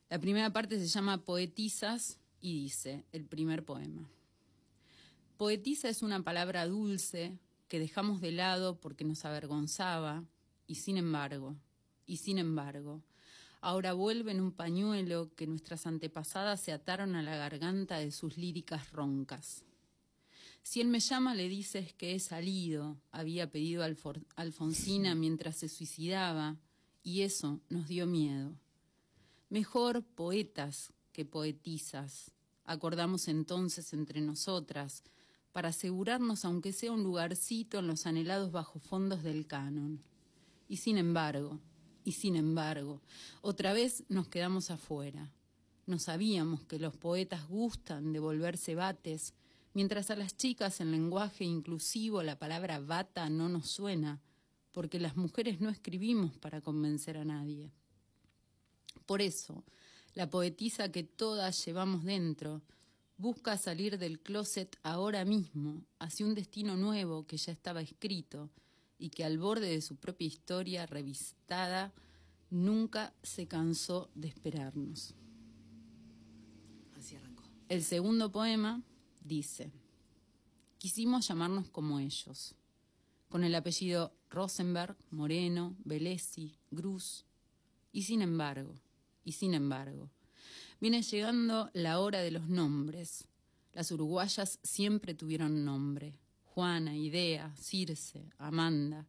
La 0.09 0.19
primera 0.19 0.51
parte 0.51 0.79
se 0.79 0.87
llama 0.87 1.23
Poetizas 1.23 2.17
y 2.41 2.63
dice, 2.63 3.05
el 3.11 3.25
primer 3.25 3.63
poema. 3.63 4.09
Poetiza 5.37 5.87
es 5.89 6.01
una 6.01 6.23
palabra 6.23 6.67
dulce 6.67 7.37
que 7.67 7.79
dejamos 7.79 8.19
de 8.19 8.31
lado 8.31 8.79
porque 8.79 9.05
nos 9.05 9.23
avergonzaba, 9.25 10.23
y 10.67 10.75
sin 10.75 10.97
embargo, 10.97 11.55
y 12.07 12.17
sin 12.17 12.39
embargo, 12.39 13.03
ahora 13.61 13.93
vuelve 13.93 14.31
en 14.31 14.41
un 14.41 14.51
pañuelo 14.51 15.29
que 15.35 15.45
nuestras 15.45 15.85
antepasadas 15.85 16.59
se 16.59 16.71
ataron 16.71 17.15
a 17.15 17.21
la 17.21 17.35
garganta 17.37 17.99
de 17.99 18.11
sus 18.11 18.35
líricas 18.37 18.91
roncas. 18.91 19.63
Si 20.63 20.81
él 20.81 20.87
me 20.87 20.99
llama, 20.99 21.35
le 21.35 21.47
dices 21.47 21.93
que 21.93 22.15
he 22.15 22.19
salido, 22.19 22.97
había 23.11 23.51
pedido 23.51 23.83
Alfor- 23.83 24.25
Alfonsina 24.35 25.13
mientras 25.13 25.55
se 25.57 25.69
suicidaba, 25.69 26.57
y 27.03 27.21
eso 27.21 27.59
nos 27.69 27.87
dio 27.87 28.07
miedo. 28.07 28.53
Mejor 29.49 30.03
poetas 30.03 30.93
que 31.11 31.25
poetizas, 31.25 32.31
acordamos 32.65 33.27
entonces 33.27 33.93
entre 33.93 34.21
nosotras, 34.21 35.03
para 35.51 35.69
asegurarnos 35.69 36.45
aunque 36.45 36.71
sea 36.71 36.91
un 36.91 37.01
lugarcito 37.01 37.79
en 37.79 37.87
los 37.87 38.05
anhelados 38.05 38.51
bajofondos 38.51 39.23
del 39.23 39.47
canon. 39.47 40.03
Y 40.67 40.77
sin 40.77 40.99
embargo, 40.99 41.59
y 42.03 42.11
sin 42.11 42.35
embargo, 42.35 43.01
otra 43.41 43.73
vez 43.73 44.03
nos 44.07 44.27
quedamos 44.27 44.69
afuera. 44.69 45.33
No 45.87 45.97
sabíamos 45.97 46.63
que 46.65 46.77
los 46.77 46.95
poetas 46.95 47.47
gustan 47.47 48.13
de 48.13 48.19
volverse 48.19 48.75
bates, 48.75 49.33
mientras 49.73 50.11
a 50.11 50.15
las 50.15 50.37
chicas 50.37 50.79
en 50.79 50.91
lenguaje 50.91 51.43
inclusivo 51.43 52.21
la 52.21 52.37
palabra 52.37 52.79
bata 52.79 53.27
no 53.31 53.49
nos 53.49 53.67
suena, 53.67 54.21
porque 54.71 54.99
las 54.99 55.17
mujeres 55.17 55.59
no 55.59 55.69
escribimos 55.69 56.37
para 56.37 56.61
convencer 56.61 57.17
a 57.17 57.25
nadie. 57.25 57.73
Por 59.05 59.21
eso, 59.21 59.63
la 60.13 60.29
poetisa 60.29 60.91
que 60.91 61.03
todas 61.03 61.65
llevamos 61.65 62.03
dentro 62.03 62.61
busca 63.17 63.57
salir 63.57 63.97
del 63.97 64.19
closet 64.19 64.77
ahora 64.81 65.25
mismo 65.25 65.83
hacia 65.99 66.25
un 66.25 66.35
destino 66.35 66.77
nuevo 66.77 67.27
que 67.27 67.37
ya 67.37 67.51
estaba 67.51 67.81
escrito 67.81 68.49
y 68.97 69.09
que 69.09 69.23
al 69.23 69.37
borde 69.37 69.69
de 69.69 69.81
su 69.81 69.95
propia 69.97 70.27
historia 70.27 70.85
revistada 70.85 71.93
nunca 72.49 73.13
se 73.23 73.47
cansó 73.47 74.09
de 74.15 74.27
esperarnos. 74.27 75.15
Así 76.97 77.15
arrancó. 77.15 77.43
El 77.67 77.83
segundo 77.83 78.31
poema 78.31 78.81
dice, 79.23 79.71
quisimos 80.77 81.27
llamarnos 81.27 81.69
como 81.69 81.99
ellos, 81.99 82.55
con 83.27 83.43
el 83.43 83.53
apellido 83.53 84.13
Rosenberg, 84.29 84.95
Moreno, 85.11 85.75
Velesi, 85.83 86.55
Gruz, 86.71 87.25
y 87.91 88.03
sin 88.03 88.21
embargo, 88.21 88.75
y 89.23 89.33
sin 89.33 89.53
embargo, 89.53 90.09
viene 90.79 91.01
llegando 91.01 91.69
la 91.73 91.99
hora 91.99 92.19
de 92.19 92.31
los 92.31 92.47
nombres. 92.47 93.27
Las 93.73 93.91
uruguayas 93.91 94.59
siempre 94.63 95.13
tuvieron 95.13 95.65
nombre, 95.65 96.19
Juana, 96.43 96.97
Idea, 96.97 97.53
Circe, 97.55 98.31
Amanda. 98.37 99.07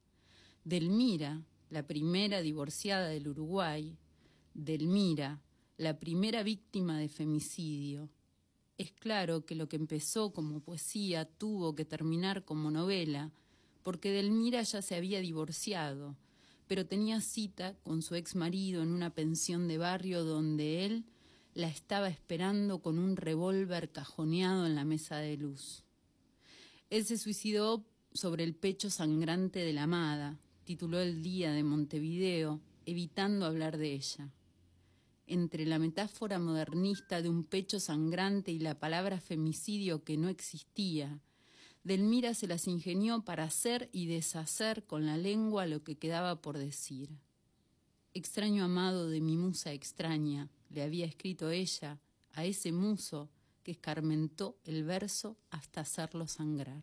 Delmira, 0.64 1.42
la 1.70 1.86
primera 1.86 2.42
divorciada 2.42 3.08
del 3.08 3.28
Uruguay, 3.28 3.96
Delmira, 4.52 5.40
la 5.78 5.98
primera 5.98 6.42
víctima 6.42 6.98
de 6.98 7.08
femicidio. 7.08 8.10
Es 8.76 8.92
claro 8.92 9.46
que 9.46 9.54
lo 9.54 9.68
que 9.68 9.76
empezó 9.76 10.32
como 10.32 10.60
poesía 10.60 11.24
tuvo 11.24 11.74
que 11.74 11.84
terminar 11.84 12.44
como 12.44 12.70
novela, 12.70 13.32
porque 13.82 14.10
Delmira 14.10 14.62
ya 14.62 14.82
se 14.82 14.94
había 14.94 15.20
divorciado, 15.20 16.16
pero 16.70 16.86
tenía 16.86 17.20
cita 17.20 17.74
con 17.82 18.00
su 18.00 18.14
ex 18.14 18.36
marido 18.36 18.84
en 18.84 18.92
una 18.92 19.12
pensión 19.12 19.66
de 19.66 19.76
barrio 19.76 20.22
donde 20.22 20.86
él 20.86 21.04
la 21.52 21.66
estaba 21.66 22.08
esperando 22.08 22.80
con 22.80 23.00
un 23.00 23.16
revólver 23.16 23.90
cajoneado 23.90 24.66
en 24.66 24.76
la 24.76 24.84
mesa 24.84 25.16
de 25.16 25.36
luz. 25.36 25.82
Él 26.88 27.04
se 27.04 27.18
suicidó 27.18 27.84
sobre 28.12 28.44
el 28.44 28.54
pecho 28.54 28.88
sangrante 28.88 29.58
de 29.58 29.72
la 29.72 29.82
amada, 29.82 30.38
tituló 30.62 31.00
El 31.00 31.24
Día 31.24 31.50
de 31.50 31.64
Montevideo, 31.64 32.60
evitando 32.86 33.46
hablar 33.46 33.76
de 33.76 33.92
ella. 33.94 34.30
Entre 35.26 35.66
la 35.66 35.80
metáfora 35.80 36.38
modernista 36.38 37.20
de 37.20 37.30
un 37.30 37.42
pecho 37.42 37.80
sangrante 37.80 38.52
y 38.52 38.60
la 38.60 38.78
palabra 38.78 39.18
femicidio 39.18 40.04
que 40.04 40.16
no 40.16 40.28
existía, 40.28 41.18
Delmira 41.82 42.34
se 42.34 42.46
las 42.46 42.66
ingenió 42.66 43.22
para 43.22 43.44
hacer 43.44 43.88
y 43.92 44.06
deshacer 44.06 44.84
con 44.84 45.06
la 45.06 45.16
lengua 45.16 45.66
lo 45.66 45.82
que 45.82 45.96
quedaba 45.96 46.40
por 46.42 46.58
decir. 46.58 47.10
Extraño 48.12 48.64
amado 48.64 49.08
de 49.08 49.20
mi 49.20 49.36
musa 49.36 49.72
extraña, 49.72 50.48
le 50.68 50.82
había 50.82 51.06
escrito 51.06 51.50
ella 51.50 51.98
a 52.32 52.44
ese 52.44 52.72
muso 52.72 53.30
que 53.62 53.72
escarmentó 53.72 54.58
el 54.64 54.84
verso 54.84 55.36
hasta 55.50 55.80
hacerlo 55.80 56.26
sangrar. 56.26 56.82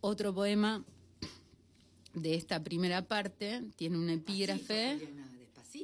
Otro 0.00 0.34
poema 0.34 0.84
de 2.12 2.34
esta 2.34 2.62
primera 2.62 3.06
parte 3.06 3.62
tiene 3.76 3.98
un 3.98 4.10
epígrafe. 4.10 5.08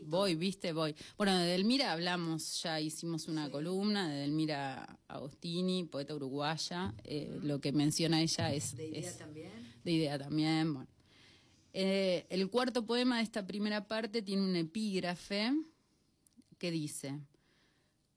Voy, 0.05 0.35
viste, 0.37 0.73
voy. 0.73 0.95
Bueno, 1.17 1.37
de 1.37 1.47
Delmira 1.47 1.93
hablamos, 1.93 2.63
ya 2.63 2.81
hicimos 2.81 3.27
una 3.29 3.51
columna 3.51 4.09
de 4.09 4.21
Delmira 4.21 4.99
Agostini, 5.09 5.85
poeta 5.85 6.15
uruguaya. 6.15 6.95
Eh, 7.05 7.39
lo 7.43 7.61
que 7.61 7.73
menciona 7.73 8.21
ella 8.23 8.53
es. 8.53 8.77
De 8.77 8.87
idea 8.89 9.01
es- 9.01 9.19
también. 9.19 9.51
de 9.85 9.93
idea 9.93 10.19
también, 10.19 10.75
bueno. 10.75 10.89
Eh, 11.73 12.27
el 12.31 12.49
cuarto 12.51 12.85
poema 12.85 13.19
de 13.19 13.23
esta 13.25 13.47
primera 13.47 13.87
parte 13.87 14.23
tiene 14.23 14.43
un 14.43 14.57
epígrafe 14.57 15.53
que 16.59 16.71
dice, 16.71 17.19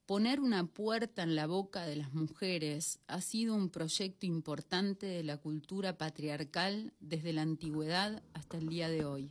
poner 0.06 0.40
una 0.40 0.66
puerta 0.66 1.24
en 1.24 1.36
la 1.36 1.46
boca 1.48 1.86
de 1.86 1.96
las 1.96 2.14
mujeres 2.14 3.00
ha 3.08 3.22
sido 3.22 3.56
un 3.56 3.70
proyecto 3.70 4.26
importante 4.26 5.06
de 5.06 5.24
la 5.24 5.38
cultura 5.38 5.98
patriarcal 5.98 6.94
desde 7.00 7.32
la 7.34 7.44
antigüedad 7.44 8.22
hasta 8.34 8.58
el 8.58 8.68
día 8.70 8.90
de 8.90 9.06
hoy. 9.06 9.30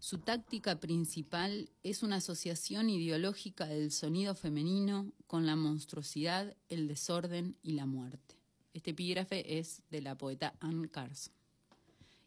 Su 0.00 0.16
táctica 0.16 0.80
principal 0.80 1.68
es 1.82 2.02
una 2.02 2.16
asociación 2.16 2.88
ideológica 2.88 3.66
del 3.66 3.92
sonido 3.92 4.34
femenino 4.34 5.12
con 5.26 5.44
la 5.44 5.56
monstruosidad, 5.56 6.56
el 6.70 6.88
desorden 6.88 7.58
y 7.62 7.72
la 7.72 7.84
muerte. 7.84 8.36
Este 8.72 8.92
epígrafe 8.92 9.58
es 9.58 9.82
de 9.90 10.00
la 10.00 10.16
poeta 10.16 10.54
Anne 10.58 10.88
Carson. 10.88 11.34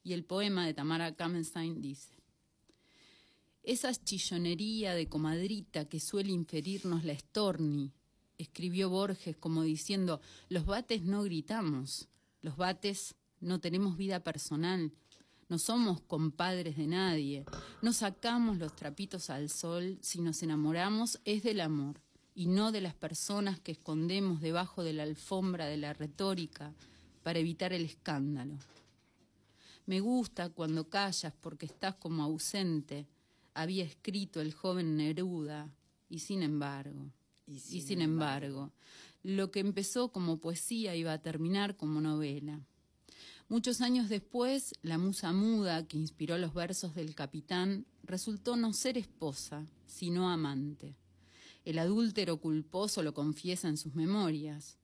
Y 0.03 0.13
el 0.13 0.23
poema 0.23 0.67
de 0.67 0.75
Tamara 0.75 1.15
Kamenstein 1.15 1.81
dice, 1.81 2.13
esa 3.63 3.91
chillonería 3.95 4.93
de 4.93 5.09
comadrita 5.09 5.85
que 5.85 5.99
suele 5.99 6.31
inferirnos 6.31 7.03
la 7.03 7.17
Storni, 7.17 7.91
escribió 8.37 8.91
Borges 8.91 9.35
como 9.37 9.63
diciendo, 9.63 10.21
los 10.47 10.67
bates 10.67 11.01
no 11.01 11.23
gritamos, 11.23 12.07
los 12.41 12.55
bates 12.55 13.15
no 13.39 13.59
tenemos 13.59 13.97
vida 13.97 14.23
personal, 14.23 14.91
no 15.49 15.59
somos 15.59 16.01
compadres 16.01 16.77
de 16.77 16.87
nadie, 16.87 17.45
no 17.81 17.93
sacamos 17.93 18.57
los 18.57 18.75
trapitos 18.75 19.29
al 19.29 19.49
sol, 19.49 19.97
si 20.01 20.21
nos 20.21 20.41
enamoramos 20.43 21.19
es 21.25 21.43
del 21.43 21.61
amor 21.61 22.01
y 22.35 22.47
no 22.47 22.71
de 22.71 22.81
las 22.81 22.95
personas 22.95 23.59
que 23.59 23.73
escondemos 23.73 24.41
debajo 24.41 24.83
de 24.83 24.93
la 24.93 25.03
alfombra 25.03 25.65
de 25.65 25.77
la 25.77 25.93
retórica 25.93 26.73
para 27.23 27.39
evitar 27.39 27.73
el 27.73 27.85
escándalo. 27.85 28.57
Me 29.85 29.99
gusta 29.99 30.49
cuando 30.49 30.89
callas 30.89 31.33
porque 31.41 31.65
estás 31.65 31.95
como 31.95 32.23
ausente, 32.23 33.07
había 33.53 33.83
escrito 33.83 34.41
el 34.41 34.53
joven 34.53 34.95
Neruda, 34.95 35.69
y 36.09 36.19
sin 36.19 36.43
embargo, 36.43 37.11
y 37.47 37.59
sin, 37.59 38.01
embargo, 38.01 38.71
lo 39.23 39.51
que 39.51 39.59
empezó 39.59 40.11
como 40.11 40.37
poesía 40.37 40.95
iba 40.95 41.11
a 41.11 41.21
terminar 41.21 41.75
como 41.75 42.01
novela. 42.01 42.61
Muchos 43.49 43.81
años 43.81 44.09
después, 44.09 44.73
la 44.81 44.97
musa 44.97 45.33
muda 45.33 45.87
que 45.87 45.97
inspiró 45.97 46.37
los 46.37 46.53
versos 46.53 46.95
del 46.95 47.13
capitán 47.13 47.85
resultó 48.03 48.55
no 48.55 48.73
ser 48.73 48.97
esposa, 48.97 49.67
sino 49.85 50.29
amante. 50.29 50.95
El 51.65 51.79
adúltero 51.79 52.37
culposo 52.37 53.03
lo 53.03 53.13
confiesa 53.13 53.67
en 53.67 53.77
sus 53.77 53.95
memorias. 53.95 54.77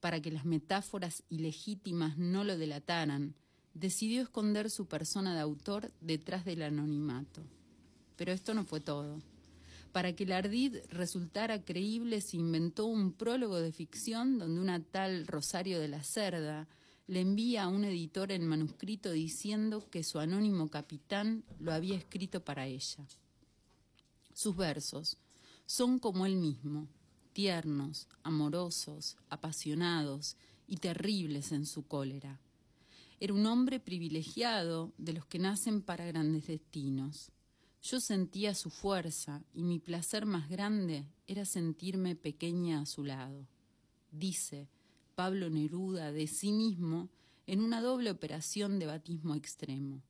Para 0.00 0.20
que 0.20 0.30
las 0.30 0.44
metáforas 0.44 1.24
ilegítimas 1.30 2.16
no 2.16 2.44
lo 2.44 2.56
delataran, 2.56 3.34
decidió 3.74 4.22
esconder 4.22 4.70
su 4.70 4.86
persona 4.86 5.34
de 5.34 5.40
autor 5.40 5.92
detrás 6.00 6.44
del 6.44 6.62
anonimato. 6.62 7.42
Pero 8.16 8.32
esto 8.32 8.54
no 8.54 8.64
fue 8.64 8.80
todo. 8.80 9.20
Para 9.92 10.14
que 10.14 10.24
el 10.24 10.32
ardid 10.32 10.76
resultara 10.90 11.64
creíble, 11.64 12.20
se 12.20 12.36
inventó 12.36 12.86
un 12.86 13.12
prólogo 13.12 13.56
de 13.56 13.72
ficción 13.72 14.38
donde 14.38 14.60
una 14.60 14.82
tal 14.82 15.26
Rosario 15.26 15.80
de 15.80 15.88
la 15.88 16.02
Cerda 16.02 16.68
le 17.06 17.20
envía 17.20 17.64
a 17.64 17.68
un 17.68 17.84
editor 17.84 18.32
en 18.32 18.46
manuscrito 18.46 19.12
diciendo 19.12 19.88
que 19.90 20.02
su 20.02 20.18
anónimo 20.18 20.68
capitán 20.68 21.44
lo 21.60 21.72
había 21.72 21.96
escrito 21.96 22.44
para 22.44 22.66
ella. 22.66 23.06
Sus 24.34 24.56
versos, 24.56 25.16
son 25.66 25.98
como 25.98 26.26
él 26.26 26.36
mismo, 26.36 26.88
tiernos, 27.32 28.08
amorosos, 28.22 29.16
apasionados 29.28 30.36
y 30.66 30.78
terribles 30.78 31.52
en 31.52 31.66
su 31.66 31.86
cólera. 31.86 32.40
Era 33.18 33.34
un 33.34 33.46
hombre 33.46 33.80
privilegiado 33.80 34.92
de 34.98 35.12
los 35.14 35.26
que 35.26 35.38
nacen 35.38 35.82
para 35.82 36.06
grandes 36.06 36.46
destinos. 36.48 37.30
Yo 37.82 38.00
sentía 38.00 38.54
su 38.54 38.68
fuerza 38.68 39.42
y 39.54 39.62
mi 39.62 39.78
placer 39.78 40.26
más 40.26 40.48
grande 40.48 41.06
era 41.26 41.44
sentirme 41.44 42.14
pequeña 42.16 42.80
a 42.80 42.86
su 42.86 43.04
lado. 43.04 43.46
Dice 44.10 44.68
Pablo 45.16 45.48
Neruda 45.48 46.12
de 46.12 46.26
sí 46.26 46.52
mismo 46.52 47.08
en 47.46 47.60
una 47.60 47.80
doble 47.80 48.10
operación 48.10 48.78
de 48.78 48.84
batismo 48.84 49.34
extremo. 49.34 50.02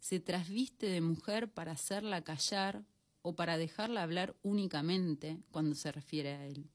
Se 0.00 0.20
trasviste 0.20 0.86
de 0.86 1.02
mujer 1.02 1.52
para 1.52 1.72
hacerla 1.72 2.24
callar 2.24 2.82
o 3.20 3.36
para 3.36 3.58
dejarla 3.58 4.02
hablar 4.02 4.34
únicamente 4.42 5.38
cuando 5.50 5.74
se 5.74 5.92
refiere 5.92 6.30
a 6.30 6.46
él. 6.46 6.66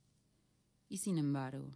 Y 0.87 0.97
sin 0.97 1.17
embargo, 1.17 1.73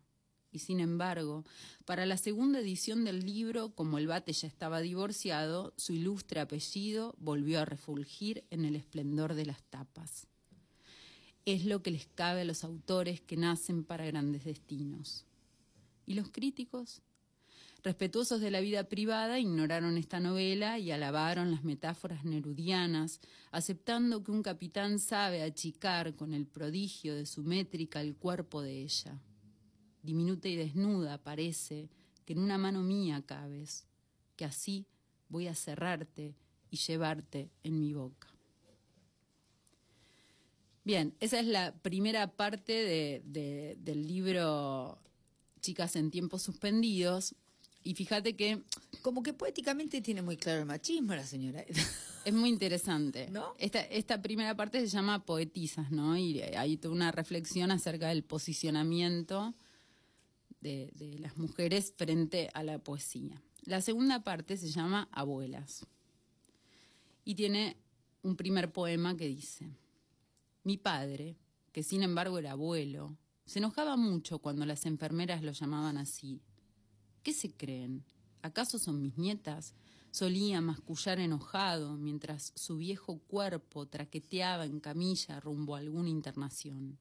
y 0.51 0.60
sin 0.60 0.80
embargo, 0.80 1.46
para 1.86 2.06
la 2.06 2.18
segunda 2.18 2.60
edición 2.60 3.04
del 3.04 3.25
libro, 3.25 3.70
como 3.70 3.98
el 3.98 4.08
bate 4.08 4.34
ya 4.34 4.48
estaba 4.48 4.82
divorciado, 4.82 5.74
su 5.77 5.94
ilustre 5.94 6.39
apellido 6.39 7.16
volvió 7.18 7.60
a 7.60 7.66
refulgir 7.66 8.44
en 8.51 8.66
el 8.66 8.75
esplendor 8.75 9.34
de 9.34 9.46
las 9.46 9.63
tapas. 9.63 10.27
Es 11.46 11.66
lo 11.66 11.82
que 11.82 11.92
les 11.92 12.06
cabe 12.08 12.42
a 12.42 12.46
los 12.46 12.63
autores 12.63 13.20
que 13.22 13.38
nacen 13.38 13.84
para 13.84 14.06
grandes 14.06 14.46
destinos. 14.46 15.26
¿Y 16.07 16.13
los 16.13 16.29
críticos? 16.29 17.01
Respetuosos 17.83 18.41
de 18.41 18.49
la 18.49 18.61
vida 18.61 18.85
privada, 18.85 19.39
ignoraron 19.39 19.97
esta 19.97 20.19
novela 20.19 20.79
y 20.79 20.89
alabaron 20.89 21.51
las 21.51 21.63
metáforas 21.63 22.23
nerudianas, 22.23 23.19
aceptando 23.51 24.23
que 24.23 24.31
un 24.31 24.41
capitán 24.41 24.99
sabe 24.99 25.43
achicar 25.43 26.15
con 26.15 26.33
el 26.33 26.47
prodigio 26.47 27.13
de 27.13 27.25
su 27.25 27.43
métrica 27.43 28.01
el 28.01 28.15
cuerpo 28.15 28.61
de 28.61 28.81
ella. 28.81 29.21
Diminuta 30.01 30.47
y 30.47 30.55
desnuda 30.55 31.17
parece 31.17 31.89
que 32.25 32.33
en 32.33 32.39
una 32.39 32.57
mano 32.57 32.83
mía 32.83 33.21
cabes, 33.25 33.85
que 34.37 34.45
así 34.45 34.87
voy 35.27 35.47
a 35.47 35.55
cerrarte 35.55 36.35
y 36.71 36.77
llevarte 36.77 37.51
en 37.63 37.79
mi 37.81 37.93
boca. 37.93 38.29
Bien, 40.85 41.13
esa 41.19 41.41
es 41.41 41.47
la 41.47 41.75
primera 41.75 42.31
parte 42.31 42.71
de, 42.71 43.21
de, 43.25 43.75
del 43.79 44.07
libro 44.07 45.01
Chicas 45.67 45.97
en 45.97 46.12
tiempos 46.12 46.43
suspendidos. 46.43 47.36
Y 47.83 47.93
fíjate 47.93 48.38
que 48.38 48.63
Como 49.01 49.21
que 49.21 49.33
poéticamente 49.33 50.00
tiene 50.00 50.21
muy 50.21 50.38
claro 50.38 50.62
el 50.62 50.65
machismo 50.65 51.13
la 51.13 51.25
señora. 51.25 51.65
es 52.25 52.33
muy 52.33 52.47
interesante. 52.47 53.29
¿No? 53.29 53.53
Esta, 53.59 53.81
esta 53.81 54.21
primera 54.21 54.55
parte 54.55 54.79
se 54.79 54.88
llama 54.88 55.25
Poetizas, 55.25 55.91
¿no? 55.91 56.15
Y 56.15 56.41
hay 56.41 56.77
toda 56.77 56.95
una 56.95 57.12
reflexión 57.12 57.69
acerca 57.71 58.07
del 58.07 58.24
posicionamiento 58.24 59.55
de, 60.62 60.89
de 60.95 61.19
las 61.19 61.38
mujeres 61.38 61.93
frente 61.97 62.50
a 62.53 62.63
la 62.63 62.79
poesía. 62.79 63.41
La 63.63 63.81
segunda 63.81 64.24
parte 64.24 64.55
se 64.55 64.69
llama 64.69 65.09
Abuelas. 65.12 65.86
Y 67.25 67.36
tiene 67.36 67.75
un 68.21 68.38
primer 68.38 68.71
poema 68.71 69.17
que 69.17 69.27
dice, 69.27 69.67
mi 70.63 70.77
padre, 70.77 71.36
que 71.74 71.83
sin 71.83 72.03
embargo 72.03 72.39
era 72.39 72.51
abuelo, 72.51 73.17
se 73.48 73.60
enojaba 73.60 73.96
mucho 73.96 74.39
cuando 74.39 74.66
las 74.66 74.86
enfermeras 74.86 75.42
lo 75.42 75.54
llamaban 75.54 75.98
así. 75.98 76.42
¿Qué 77.24 77.32
se 77.32 77.54
creen? 77.54 78.04
¿Acaso 78.42 78.77
son 78.77 79.01
mis 79.01 79.18
nietas? 79.18 79.74
Solía 80.12 80.60
mascullar 80.60 81.20
enojado 81.20 81.96
mientras 81.96 82.51
su 82.56 82.77
viejo 82.77 83.20
cuerpo 83.20 83.86
traqueteaba 83.86 84.66
en 84.66 84.82
camilla 84.82 85.39
rumbo 85.39 85.75
a 85.75 85.80
alguna 85.80 86.10
internación. 86.10 87.00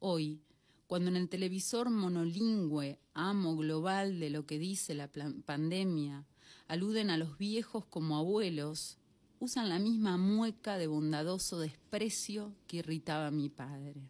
Hoy, 0.00 0.42
cuando 0.88 1.08
en 1.10 1.16
el 1.16 1.28
televisor 1.28 1.88
monolingüe, 1.88 2.98
amo 3.14 3.56
global 3.56 4.18
de 4.18 4.30
lo 4.30 4.44
que 4.44 4.58
dice 4.58 4.92
la 4.94 5.08
pandemia, 5.46 6.26
aluden 6.66 7.10
a 7.10 7.16
los 7.16 7.38
viejos 7.38 7.84
como 7.84 8.16
abuelos, 8.16 8.98
usan 9.38 9.68
la 9.68 9.78
misma 9.78 10.16
mueca 10.16 10.78
de 10.78 10.88
bondadoso 10.88 11.60
desprecio 11.60 12.56
que 12.66 12.78
irritaba 12.78 13.28
a 13.28 13.30
mi 13.30 13.48
padre. 13.48 14.02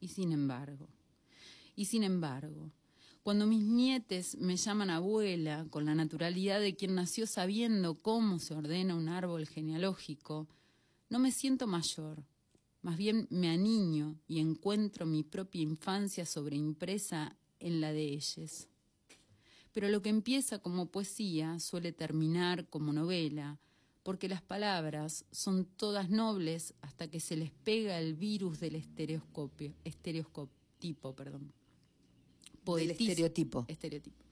Y 0.00 0.08
sin 0.08 0.32
embargo, 0.32 0.88
y 1.76 1.84
sin 1.84 2.02
embargo, 2.02 2.70
cuando 3.22 3.46
mis 3.46 3.62
nietes 3.62 4.36
me 4.38 4.56
llaman 4.56 4.90
abuela 4.90 5.66
con 5.70 5.84
la 5.84 5.94
naturalidad 5.94 6.58
de 6.58 6.74
quien 6.74 6.94
nació 6.94 7.26
sabiendo 7.26 7.94
cómo 7.94 8.38
se 8.38 8.54
ordena 8.54 8.94
un 8.94 9.08
árbol 9.08 9.46
genealógico, 9.46 10.48
no 11.10 11.18
me 11.18 11.30
siento 11.30 11.66
mayor, 11.66 12.24
más 12.82 12.96
bien 12.96 13.26
me 13.30 13.50
aniño 13.50 14.16
y 14.26 14.38
encuentro 14.38 15.04
mi 15.04 15.22
propia 15.22 15.60
infancia 15.60 16.24
sobreimpresa 16.24 17.36
en 17.58 17.80
la 17.82 17.92
de 17.92 18.04
ellas. 18.14 18.68
Pero 19.72 19.88
lo 19.88 20.00
que 20.02 20.08
empieza 20.08 20.58
como 20.58 20.90
poesía 20.90 21.58
suele 21.60 21.92
terminar 21.92 22.68
como 22.68 22.92
novela, 22.92 23.58
porque 24.02 24.28
las 24.28 24.42
palabras 24.42 25.24
son 25.30 25.64
todas 25.64 26.10
nobles 26.10 26.74
hasta 26.80 27.08
que 27.08 27.20
se 27.20 27.36
les 27.36 27.50
pega 27.50 27.98
el 27.98 28.14
virus 28.14 28.60
del 28.60 28.76
estereoscopio, 28.76 29.74
perdón. 31.16 31.52
Del 32.64 32.90
estereotipo. 32.92 33.64
estereotipo. 33.68 34.24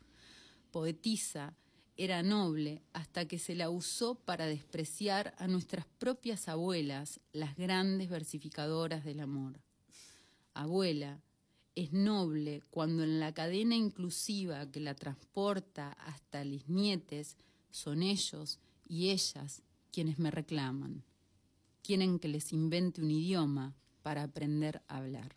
Poetisa 0.70 1.56
era 1.96 2.22
noble 2.22 2.82
hasta 2.92 3.26
que 3.26 3.38
se 3.38 3.54
la 3.54 3.68
usó 3.68 4.14
para 4.14 4.46
despreciar 4.46 5.34
a 5.38 5.48
nuestras 5.48 5.86
propias 5.98 6.48
abuelas, 6.48 7.20
las 7.32 7.56
grandes 7.56 8.08
versificadoras 8.08 9.04
del 9.04 9.20
amor. 9.20 9.60
Abuela 10.54 11.20
es 11.74 11.92
noble 11.92 12.62
cuando 12.70 13.02
en 13.02 13.18
la 13.18 13.34
cadena 13.34 13.74
inclusiva 13.74 14.70
que 14.70 14.80
la 14.80 14.94
transporta 14.94 15.92
hasta 15.92 16.44
mis 16.44 16.68
nietes 16.68 17.36
son 17.70 18.02
ellos 18.02 18.60
y 18.88 19.10
ellas 19.10 19.62
quienes 19.92 20.18
me 20.18 20.30
reclaman. 20.30 21.02
Quieren 21.82 22.18
que 22.18 22.28
les 22.28 22.52
invente 22.52 23.00
un 23.00 23.10
idioma 23.10 23.74
para 24.02 24.22
aprender 24.24 24.82
a 24.88 24.98
hablar. 24.98 25.34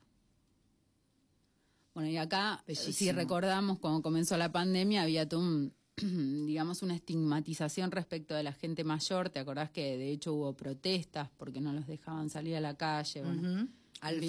Bueno, 1.94 2.10
y 2.10 2.18
acá, 2.18 2.64
eh, 2.68 2.76
si 2.94 3.12
recordamos, 3.12 3.80
cuando 3.80 4.02
comenzó 4.02 4.38
la 4.38 4.52
pandemia, 4.52 5.02
había 5.04 5.28
todo 5.28 5.42
un, 5.42 5.74
digamos, 6.48 6.82
una 6.84 6.96
estigmatización 6.96 7.92
respecto 7.92 8.34
de 8.34 8.44
la 8.44 8.54
gente 8.54 8.84
mayor. 8.84 9.30
¿Te 9.30 9.40
acordás 9.40 9.72
que 9.72 9.98
de 9.98 10.12
hecho 10.12 10.34
hubo 10.34 10.54
protestas 10.56 11.30
porque 11.38 11.60
no 11.60 11.74
los 11.74 11.88
dejaban 11.88 12.30
salir 12.30 12.56
a 12.56 12.62
la 12.62 12.78
calle? 12.78 13.24
Bueno, 13.24 13.42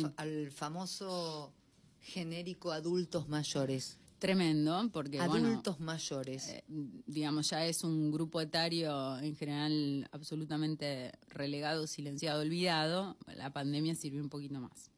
fa- 0.03 0.13
al 0.17 0.51
famoso 0.51 1.53
genérico 2.01 2.73
adultos 2.73 3.29
mayores. 3.29 3.97
Tremendo, 4.23 4.89
porque 4.93 5.19
bueno, 5.27 5.49
adultos 5.49 5.81
mayores. 5.81 6.49
eh, 6.49 6.63
digamos, 7.07 7.51
ya 7.51 7.67
es 7.67 7.83
un 7.83 8.13
grupo 8.13 8.41
etario 8.41 9.19
en 9.19 9.35
general 9.35 10.09
absolutamente 10.13 11.11
relegado, 11.29 11.89
silenciado, 11.89 12.41
olvidado. 12.41 13.17
La 13.35 13.53
pandemia 13.53 13.97
sirvió 13.97 14.23
un 14.23 14.29
poquito 14.29 14.61
más. 14.61 14.91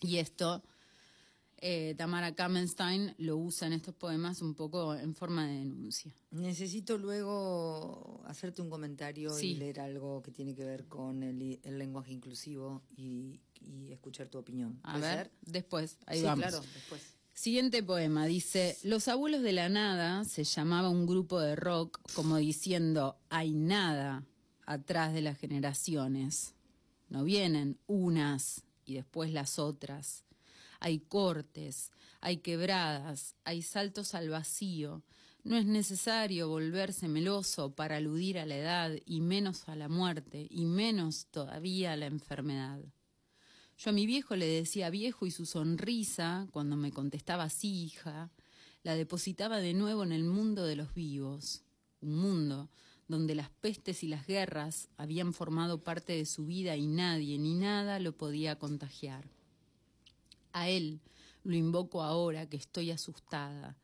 Y 0.00 0.18
esto, 0.18 0.62
eh, 1.58 1.96
Tamara 1.98 2.36
Kamenstein 2.36 3.16
lo 3.18 3.36
usa 3.36 3.66
en 3.66 3.72
estos 3.72 3.96
poemas 3.96 4.40
un 4.42 4.54
poco 4.54 4.94
en 4.94 5.16
forma 5.16 5.48
de 5.48 5.54
denuncia. 5.58 6.14
Necesito 6.30 6.98
luego 6.98 8.22
hacerte 8.26 8.62
un 8.62 8.70
comentario 8.70 9.30
Sí. 9.30 9.52
y 9.52 9.54
leer 9.56 9.80
algo 9.80 10.22
que 10.22 10.30
tiene 10.30 10.54
que 10.54 10.64
ver 10.64 10.86
con 10.86 11.24
el, 11.24 11.58
el 11.64 11.78
lenguaje 11.78 12.12
inclusivo 12.12 12.82
y, 12.96 13.40
y 13.60 13.90
escuchar 13.90 14.28
tu 14.28 14.38
opinión. 14.38 14.78
A 14.84 14.92
¿Puede 14.92 15.16
ver, 15.16 15.26
ser? 15.26 15.32
después, 15.46 15.98
ahí 16.06 16.20
sí, 16.20 16.24
vamos. 16.26 16.46
claro, 16.46 16.60
después. 16.74 17.15
Siguiente 17.36 17.82
poema 17.82 18.24
dice, 18.24 18.78
Los 18.82 19.08
abuelos 19.08 19.42
de 19.42 19.52
la 19.52 19.68
nada 19.68 20.24
se 20.24 20.42
llamaba 20.42 20.88
un 20.88 21.04
grupo 21.04 21.38
de 21.38 21.54
rock 21.54 22.00
como 22.14 22.38
diciendo, 22.38 23.18
hay 23.28 23.52
nada 23.52 24.24
atrás 24.64 25.12
de 25.12 25.20
las 25.20 25.36
generaciones. 25.36 26.54
No 27.10 27.24
vienen 27.24 27.78
unas 27.86 28.62
y 28.86 28.94
después 28.94 29.34
las 29.34 29.58
otras. 29.58 30.24
Hay 30.80 30.98
cortes, 30.98 31.90
hay 32.22 32.38
quebradas, 32.38 33.34
hay 33.44 33.60
saltos 33.60 34.14
al 34.14 34.30
vacío. 34.30 35.02
No 35.44 35.58
es 35.58 35.66
necesario 35.66 36.48
volverse 36.48 37.06
meloso 37.06 37.74
para 37.74 37.98
aludir 37.98 38.38
a 38.38 38.46
la 38.46 38.56
edad 38.56 38.92
y 39.04 39.20
menos 39.20 39.68
a 39.68 39.76
la 39.76 39.90
muerte 39.90 40.46
y 40.48 40.64
menos 40.64 41.26
todavía 41.26 41.92
a 41.92 41.96
la 41.96 42.06
enfermedad. 42.06 42.80
Yo 43.78 43.90
a 43.90 43.92
mi 43.92 44.06
viejo 44.06 44.36
le 44.36 44.46
decía 44.46 44.88
viejo 44.88 45.26
y 45.26 45.30
su 45.30 45.44
sonrisa, 45.44 46.48
cuando 46.50 46.76
me 46.76 46.92
contestaba 46.92 47.50
sí, 47.50 47.84
hija, 47.84 48.30
la 48.82 48.94
depositaba 48.94 49.58
de 49.58 49.74
nuevo 49.74 50.02
en 50.02 50.12
el 50.12 50.24
mundo 50.24 50.64
de 50.64 50.76
los 50.76 50.94
vivos, 50.94 51.62
un 52.00 52.16
mundo 52.16 52.70
donde 53.08 53.34
las 53.34 53.50
pestes 53.50 54.02
y 54.02 54.08
las 54.08 54.26
guerras 54.26 54.88
habían 54.96 55.32
formado 55.32 55.84
parte 55.84 56.14
de 56.14 56.24
su 56.24 56.46
vida 56.46 56.76
y 56.76 56.86
nadie 56.86 57.38
ni 57.38 57.54
nada 57.54 57.98
lo 58.00 58.16
podía 58.16 58.58
contagiar. 58.58 59.28
A 60.52 60.68
él 60.68 61.00
lo 61.44 61.54
invoco 61.54 62.02
ahora 62.02 62.48
que 62.48 62.56
estoy 62.56 62.90
asustada, 62.90 63.76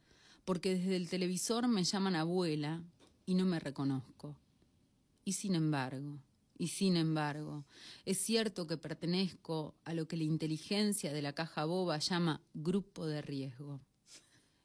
porque 0.44 0.74
desde 0.74 0.96
el 0.96 1.08
televisor 1.08 1.68
me 1.68 1.84
llaman 1.84 2.16
abuela 2.16 2.82
y 3.26 3.34
no 3.34 3.44
me 3.44 3.60
reconozco. 3.60 4.36
Y 5.24 5.34
sin 5.34 5.54
embargo, 5.54 6.18
Y 6.62 6.68
sin 6.68 6.96
embargo, 6.96 7.64
es 8.04 8.18
cierto 8.18 8.68
que 8.68 8.76
pertenezco 8.76 9.74
a 9.82 9.94
lo 9.94 10.06
que 10.06 10.16
la 10.16 10.22
inteligencia 10.22 11.12
de 11.12 11.20
la 11.20 11.32
caja 11.32 11.64
boba 11.64 11.98
llama 11.98 12.40
grupo 12.54 13.04
de 13.04 13.20
riesgo. 13.20 13.80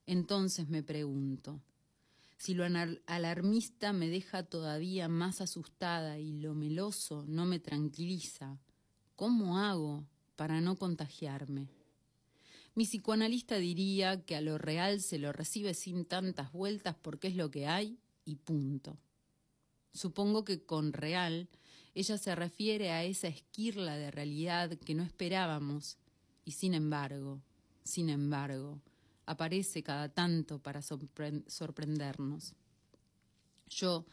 Entonces 0.06 0.70
me 0.70 0.84
pregunto, 0.84 1.60
si 2.38 2.54
lo 2.54 2.66
alarmista 3.08 3.94
me 3.94 4.10
deja 4.10 4.44
todavía 4.44 5.08
más 5.08 5.42
asustada 5.42 6.20
y 6.20 6.34
lo 6.34 6.54
meloso 6.54 7.26
no 7.28 7.48
me 7.48 7.58
tranquiliza, 7.58 8.60
¿cómo 9.16 9.58
hago 9.58 10.06
para 10.36 10.62
no 10.62 10.76
contagiarme? 10.76 11.68
Mi 12.76 12.86
psicoanalista 12.86 13.56
diría 13.56 14.24
que 14.24 14.36
a 14.36 14.42
lo 14.42 14.60
real 14.60 15.02
se 15.02 15.18
lo 15.18 15.34
recibe 15.34 15.74
sin 15.74 16.06
tantas 16.06 16.52
vueltas 16.52 16.96
porque 17.02 17.28
es 17.28 17.36
lo 17.36 17.50
que 17.50 17.66
hay 17.66 17.98
y 18.24 18.36
punto. 18.36 19.00
Supongo 19.94 20.46
que 20.46 20.64
con 20.64 20.94
real 20.94 21.50
ella 22.00 22.18
se 22.20 22.36
refiere 22.36 22.92
a 22.92 23.04
esa 23.04 23.28
esquirla 23.28 23.98
de 23.98 24.12
realidad 24.12 24.78
que 24.78 24.94
no 24.94 25.02
esperábamos 25.02 25.98
y 26.46 26.52
sin 26.52 26.76
embargo, 26.76 27.42
sin 27.84 28.10
embargo, 28.10 28.80
aparece 29.26 29.82
cada 29.82 30.08
tanto 30.08 30.60
para 30.60 30.82
sorpre- 30.82 31.44
sorprendernos. 31.48 32.54
Yo, 33.70 34.06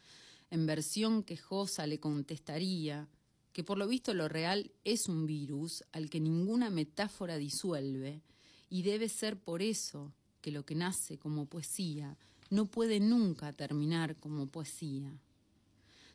en 0.51 0.65
versión 0.65 1.23
quejosa, 1.23 1.87
le 1.87 2.01
contestaría 2.01 3.07
que 3.53 3.63
por 3.63 3.77
lo 3.77 3.87
visto 3.87 4.15
lo 4.15 4.29
real 4.29 4.71
es 4.85 5.07
un 5.09 5.27
virus 5.27 5.85
al 5.93 6.09
que 6.09 6.21
ninguna 6.21 6.71
metáfora 6.71 7.37
disuelve 7.37 8.23
y 8.71 8.81
debe 8.81 9.11
ser 9.11 9.39
por 9.39 9.61
eso 9.61 10.11
que 10.41 10.51
lo 10.51 10.65
que 10.65 10.75
nace 10.75 11.19
como 11.19 11.45
poesía 11.45 12.17
no 12.49 12.65
puede 12.65 12.99
nunca 12.99 13.53
terminar 13.53 14.17
como 14.17 14.47
poesía. 14.47 15.13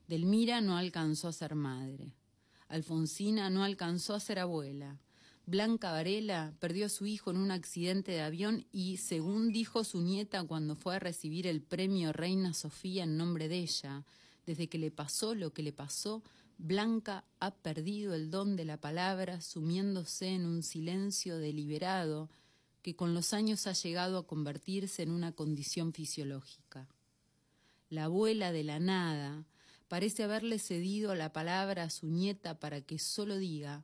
Delmira 0.09 0.59
no 0.59 0.75
alcanzó 0.75 1.27
a 1.27 1.33
ser 1.33 1.53
madre. 1.53 2.15
Alfonsina 2.67 3.51
no 3.51 3.63
alcanzó 3.63 4.15
a 4.15 4.19
ser 4.19 4.39
abuela. 4.39 4.97
Blanca 5.45 5.91
Varela 5.91 6.51
perdió 6.59 6.87
a 6.87 6.89
su 6.89 7.05
hijo 7.05 7.29
en 7.29 7.37
un 7.37 7.51
accidente 7.51 8.13
de 8.13 8.21
avión 8.21 8.65
y, 8.71 8.97
según 8.97 9.51
dijo 9.51 9.83
su 9.83 10.01
nieta 10.01 10.43
cuando 10.45 10.75
fue 10.75 10.95
a 10.95 10.99
recibir 10.99 11.45
el 11.45 11.61
premio 11.61 12.11
Reina 12.11 12.55
Sofía 12.55 13.03
en 13.03 13.17
nombre 13.17 13.49
de 13.49 13.59
ella, 13.59 14.03
desde 14.47 14.67
que 14.67 14.79
le 14.79 14.89
pasó 14.89 15.35
lo 15.35 15.53
que 15.53 15.61
le 15.61 15.73
pasó, 15.73 16.23
Blanca 16.57 17.23
ha 17.39 17.51
perdido 17.51 18.15
el 18.15 18.31
don 18.31 18.55
de 18.55 18.65
la 18.65 18.77
palabra, 18.77 19.41
sumiéndose 19.41 20.29
en 20.29 20.47
un 20.47 20.63
silencio 20.63 21.37
deliberado 21.37 22.31
que 22.81 22.95
con 22.95 23.13
los 23.13 23.35
años 23.35 23.67
ha 23.67 23.73
llegado 23.73 24.17
a 24.17 24.25
convertirse 24.25 25.03
en 25.03 25.11
una 25.11 25.33
condición 25.33 25.93
fisiológica. 25.93 26.87
La 27.91 28.05
abuela 28.05 28.51
de 28.51 28.63
la 28.63 28.79
nada 28.79 29.45
parece 29.89 30.23
haberle 30.23 30.60
cedido 30.60 31.15
la 31.15 31.34
palabra 31.34 31.84
a 31.84 31.89
su 31.89 32.08
nieta 32.08 32.60
para 32.60 32.80
que 32.80 32.99
solo 32.99 33.38
diga 33.38 33.84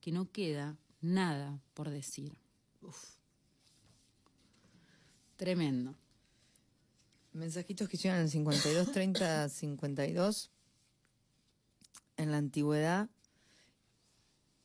que 0.00 0.12
no 0.12 0.30
queda 0.30 0.78
nada 1.00 1.60
por 1.74 1.90
decir. 1.90 2.38
Uf. 2.82 3.16
Tremendo. 5.36 5.96
Mensajitos 7.32 7.88
que 7.88 7.96
llegan 7.96 8.20
al 8.20 8.30
52 8.30 8.92
30 8.92 9.48
52 9.48 10.50
en 12.16 12.30
la 12.30 12.38
antigüedad 12.38 13.10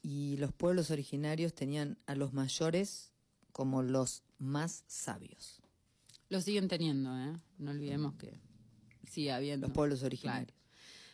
y 0.02 0.38
los 0.38 0.54
pueblos 0.54 0.92
originarios 0.92 1.54
tenían 1.54 1.98
a 2.06 2.16
los 2.16 2.34
mayores 2.34 3.12
como 3.52 3.82
los 3.82 4.24
más 4.38 4.84
sabios. 4.88 5.62
Lo 6.30 6.42
siguen 6.42 6.68
teniendo, 6.68 7.18
¿eh? 7.18 7.38
No 7.58 7.72
olvidemos 7.72 8.16
que 8.16 8.40
sigue 9.10 9.32
habiendo. 9.32 9.68
Los 9.68 9.76
pueblos 9.76 10.04
originarios. 10.04 10.61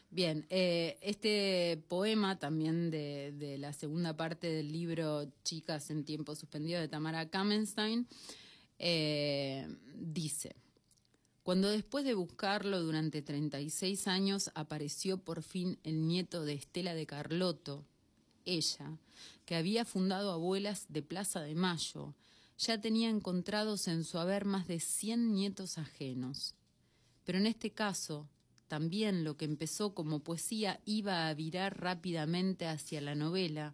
Bien, 0.09 0.45
eh, 0.49 0.97
este 1.01 1.83
poema 1.89 2.39
también 2.39 2.89
de, 2.89 3.57
la 3.59 3.73
segunda 3.73 4.15
parte 4.15 4.47
del 4.47 4.71
libro 4.71 5.25
Chicas 5.43 5.89
en 5.89 6.05
tiempo 6.05 6.33
suspendido 6.35 6.79
de 6.79 6.87
Tamara 6.87 7.29
Kamenstein 7.29 8.07
eh, 8.79 9.67
dice, 9.95 10.55
cuando 11.43 11.69
después 11.69 12.05
de 12.05 12.13
buscarlo 12.13 12.81
durante 12.81 13.21
36 13.21 14.07
años 14.07 14.49
apareció 14.55 15.17
por 15.17 15.43
fin 15.43 15.77
el 15.83 16.07
nieto 16.07 16.45
de 16.45 16.53
Estela 16.53 16.93
de 16.93 17.05
Carlotto, 17.05 17.85
ella, 18.45 18.97
que 19.45 19.55
había 19.55 19.83
fundado 19.83 20.31
Abuelas 20.31 20.85
de 20.87 21.03
Plaza 21.03 21.41
de 21.41 21.55
Mayo, 21.55 22.15
ya 22.57 22.79
tenía 22.79 23.09
encontrados 23.09 23.87
en 23.89 24.05
su 24.05 24.19
haber 24.19 24.45
más 24.45 24.67
de 24.67 24.79
100 24.79 25.33
nietos 25.33 25.77
ajenos. 25.77 26.55
Pero 27.23 27.37
en 27.39 27.45
este 27.45 27.71
caso, 27.71 28.29
también 28.67 29.23
lo 29.23 29.37
que 29.37 29.45
empezó 29.45 29.93
como 29.93 30.19
poesía 30.19 30.79
iba 30.85 31.27
a 31.27 31.33
virar 31.33 31.79
rápidamente 31.79 32.67
hacia 32.67 33.01
la 33.01 33.15
novela, 33.15 33.73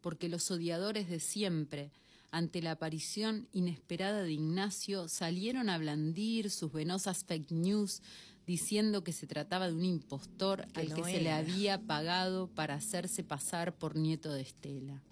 porque 0.00 0.28
los 0.28 0.50
odiadores 0.50 1.08
de 1.08 1.20
siempre, 1.20 1.90
ante 2.30 2.60
la 2.60 2.72
aparición 2.72 3.48
inesperada 3.52 4.22
de 4.22 4.32
Ignacio, 4.32 5.08
salieron 5.08 5.70
a 5.70 5.78
blandir 5.78 6.50
sus 6.50 6.72
venosas 6.72 7.24
fake 7.24 7.52
news 7.52 8.02
diciendo 8.46 9.02
que 9.02 9.12
se 9.12 9.26
trataba 9.26 9.68
de 9.68 9.74
un 9.74 9.84
impostor 9.84 10.66
Que 10.72 10.80
al 10.80 10.88
no 10.90 10.96
que 10.96 11.04
se 11.04 11.20
le 11.20 11.32
había 11.32 11.80
pagado 11.80 12.48
para 12.48 12.74
hacerse 12.74 13.24
pasar 13.24 13.74
por 13.74 13.96
nieto 13.96 14.32
de 14.32 14.42
Estela. 14.42 15.02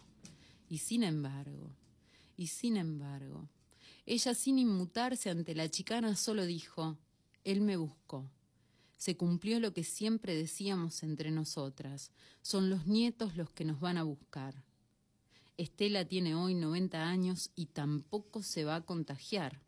Y 0.69 0.79
sin 0.79 1.03
embargo, 1.03 1.71
y 2.37 2.49
sin 2.49 2.77
embargo, 2.77 3.49
ella 4.05 4.35
sin 4.35 4.59
inmutarse 4.59 5.31
ante 5.31 5.55
la 5.55 5.71
chicana 5.71 6.17
solo 6.17 6.45
dijo, 6.45 6.99
él 7.45 7.61
me 7.61 7.77
buscó. 7.77 8.29
Se 9.03 9.17
cumplió 9.17 9.59
lo 9.59 9.75
que 9.75 9.83
siempre 9.83 10.33
decíamos 10.37 11.03
entre 11.03 11.33
nosotras, 11.33 12.13
son 12.41 12.71
los 12.71 12.87
nietos 12.87 13.37
los 13.37 13.51
que 13.51 13.65
nos 13.65 13.81
van 13.81 13.99
a 13.99 14.05
buscar. 14.05 14.63
Estela 15.57 16.05
tiene 16.05 16.37
hoy 16.37 16.55
90 16.55 17.03
años 17.03 17.51
y 17.57 17.67
tampoco 17.67 18.45
se 18.45 18.63
va 18.63 18.77
a 18.77 18.83
contagiar. 18.83 19.61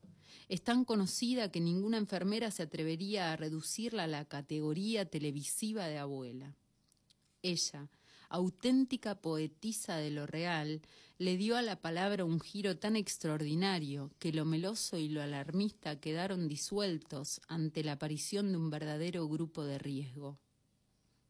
Es 0.48 0.62
tan 0.62 0.84
conocida 0.84 1.50
que 1.50 1.58
ninguna 1.58 1.96
enfermera 1.96 2.52
se 2.52 2.62
atrevería 2.62 3.32
a 3.32 3.36
reducirla 3.36 4.04
a 4.04 4.06
la 4.06 4.24
categoría 4.24 5.04
televisiva 5.04 5.86
de 5.86 5.98
abuela. 5.98 6.54
Ella, 7.42 7.88
auténtica 8.34 9.14
poetisa 9.14 9.96
de 9.96 10.10
lo 10.10 10.26
real, 10.26 10.82
le 11.18 11.36
dio 11.36 11.56
a 11.56 11.62
la 11.62 11.80
palabra 11.80 12.24
un 12.24 12.40
giro 12.40 12.76
tan 12.76 12.96
extraordinario 12.96 14.10
que 14.18 14.32
lo 14.32 14.44
meloso 14.44 14.98
y 14.98 15.08
lo 15.08 15.22
alarmista 15.22 16.00
quedaron 16.00 16.48
disueltos 16.48 17.40
ante 17.46 17.84
la 17.84 17.92
aparición 17.92 18.50
de 18.50 18.58
un 18.58 18.70
verdadero 18.70 19.28
grupo 19.28 19.64
de 19.64 19.78
riesgo. 19.78 20.38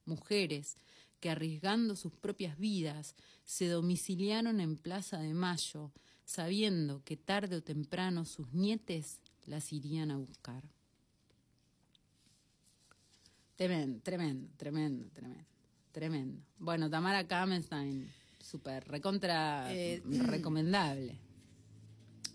Mujeres 0.07 0.77
que 1.21 1.31
arriesgando 1.31 1.97
sus 1.97 2.13
propias 2.13 2.59
vidas 2.59 3.15
se 3.45 3.69
domiciliaron 3.69 4.61
en 4.61 4.77
Plaza 4.77 5.19
de 5.19 5.35
Mayo, 5.35 5.93
sabiendo 6.25 7.03
que 7.05 7.17
tarde 7.17 7.57
o 7.57 7.63
temprano 7.63 8.25
sus 8.25 8.53
nietes 8.53 9.21
las 9.47 9.73
irían 9.73 10.11
a 10.11 10.17
buscar. 10.17 10.63
Tremendo, 13.57 14.01
tremendo, 14.03 14.49
tremendo, 14.57 15.07
tremendo, 15.11 15.54
tremendo. 15.95 16.43
Bueno, 16.59 16.91
Tamara 16.91 17.27
Kamenstein, 17.27 18.11
súper 18.43 18.87
recontra 18.89 19.73
Eh, 19.73 20.03
recomendable. 20.05 21.19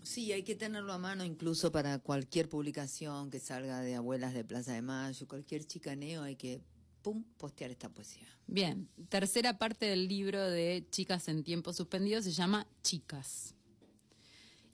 Sí, 0.02 0.32
hay 0.32 0.42
que 0.42 0.56
tenerlo 0.56 0.92
a 0.92 0.98
mano 0.98 1.24
incluso 1.24 1.70
para 1.70 2.00
cualquier 2.00 2.48
publicación 2.48 3.30
que 3.30 3.38
salga 3.38 3.80
de 3.82 3.94
Abuelas 3.94 4.34
de 4.34 4.44
Plaza 4.44 4.72
de 4.72 4.82
Mayo, 4.82 5.28
cualquier 5.28 5.64
chicaneo, 5.64 6.22
hay 6.22 6.34
que, 6.34 6.62
pum, 7.02 7.22
postear 7.36 7.70
esta 7.70 7.88
poesía. 7.90 8.26
Bien, 8.48 8.88
tercera 9.08 9.58
parte 9.58 9.86
del 9.86 10.08
libro 10.08 10.42
de 10.42 10.84
Chicas 10.90 11.28
en 11.28 11.44
tiempo 11.44 11.72
suspendido 11.72 12.22
se 12.22 12.32
llama 12.32 12.66
Chicas. 12.82 13.54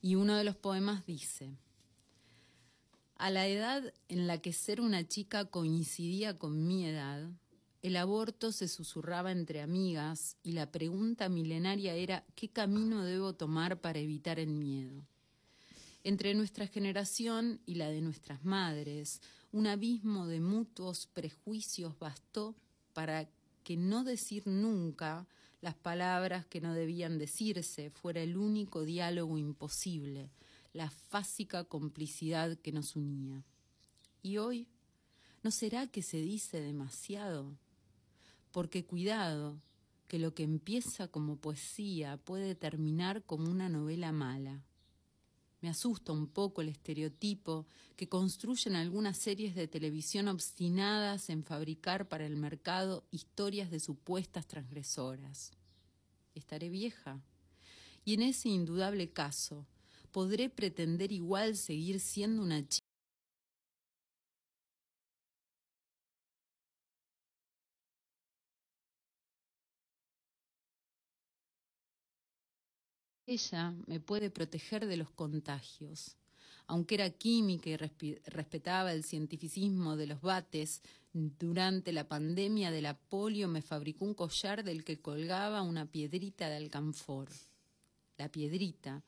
Y 0.01 0.15
uno 0.15 0.37
de 0.37 0.45
los 0.45 0.57
poemas 0.57 1.05
dice, 1.05 1.59
a 3.17 3.31
la 3.31 3.47
edad 3.49 3.93
en 4.09 4.27
la 4.29 4.39
que 4.39 4.53
ser 4.53 4.81
una 4.81 5.07
chica 5.07 5.47
coincidía 5.47 6.39
con 6.39 6.67
mi 6.67 6.87
edad, 6.87 7.29
el 7.87 7.95
aborto 7.95 8.51
se 8.51 8.67
susurraba 8.67 9.31
entre 9.31 9.63
amigas 9.63 10.37
y 10.43 10.55
la 10.55 10.73
pregunta 10.73 11.29
milenaria 11.29 11.95
era 11.95 12.25
¿qué 12.35 12.49
camino 12.49 13.05
debo 13.05 13.35
tomar 13.35 13.81
para 13.81 14.01
evitar 14.01 14.41
el 14.41 14.49
miedo? 14.49 15.07
Entre 16.03 16.35
nuestra 16.35 16.67
generación 16.67 17.61
y 17.65 17.77
la 17.77 17.89
de 17.89 18.01
nuestras 18.01 18.45
madres, 18.45 19.21
un 19.53 19.69
abismo 19.69 20.27
de 20.27 20.41
mutuos 20.41 21.07
prejuicios 21.07 21.97
bastó 22.01 22.57
para 22.93 23.29
que 23.63 23.77
no 23.77 24.03
decir 24.03 24.49
nunca 24.49 25.29
las 25.61 25.77
palabras 25.77 26.45
que 26.45 26.61
no 26.61 26.75
debían 26.75 27.19
decirse 27.19 27.91
fuera 27.91 28.21
el 28.21 28.37
único 28.37 28.85
diálogo 28.85 29.39
imposible, 29.39 30.29
la 30.73 30.91
fásica 30.91 31.63
complicidad 31.63 32.59
que 32.59 32.73
nos 32.73 32.97
unía. 32.97 33.45
Y 34.25 34.39
hoy, 34.39 34.67
¿no 35.45 35.53
será 35.53 35.87
que 35.87 36.03
se 36.03 36.17
dice 36.17 36.61
demasiado? 36.61 37.57
Porque 38.57 38.87
cuidado, 38.87 39.61
que 40.09 40.19
lo 40.19 40.33
que 40.33 40.43
empieza 40.43 41.09
como 41.09 41.37
poesía 41.37 42.17
puede 42.17 42.55
terminar 42.55 43.23
como 43.23 43.51
una 43.51 43.69
novela 43.69 44.13
mala. 44.13 44.65
Me 45.61 45.69
asusta 45.69 46.13
un 46.13 46.27
poco 46.27 46.63
el 46.63 46.71
estereotipo 46.71 47.67
que 47.97 48.09
construyen 48.09 48.75
algunas 48.75 49.19
series 49.19 49.55
de 49.55 49.69
televisión 49.69 50.27
obstinadas 50.29 51.29
en 51.29 51.45
fabricar 51.45 52.09
para 52.09 52.25
el 52.25 52.37
mercado 52.37 53.05
historias 53.11 53.71
de 53.71 53.79
supuestas 53.79 54.47
transgresoras. 54.47 55.51
Estaré 56.35 56.71
vieja. 56.71 57.21
Y 58.07 58.15
en 58.15 58.23
ese 58.23 58.49
indudable 58.49 59.11
caso, 59.11 59.67
¿podré 60.13 60.49
pretender 60.49 61.13
igual 61.13 61.57
seguir 61.57 62.01
siendo 62.01 62.41
una 62.41 62.67
chica? 62.67 62.86
Ella 73.27 73.75
me 73.87 73.99
puede 73.99 74.31
proteger 74.31 74.87
de 74.87 74.97
los 74.97 75.11
contagios. 75.11 76.17
Aunque 76.69 76.95
era 76.95 77.11
química 77.11 77.69
y 77.69 77.77
respetaba 77.77 78.93
el 78.93 79.03
cientificismo 79.03 79.97
de 79.97 80.07
los 80.07 80.21
bates, 80.21 80.81
durante 81.13 81.93
la 81.93 82.07
pandemia 82.07 82.71
de 82.71 82.83
la 82.83 82.95
polio 82.95 83.49
me 83.49 83.63
fabricó 83.63 84.05
un 84.05 84.15
collar 84.15 84.63
del 84.63 84.85
que 84.85 85.01
colgaba 85.01 85.63
una 85.63 85.87
piedrita 85.87 86.49
de 86.49 86.57
alcanfor. 86.57 87.29
La 88.17 88.31
piedrita, 88.31 89.03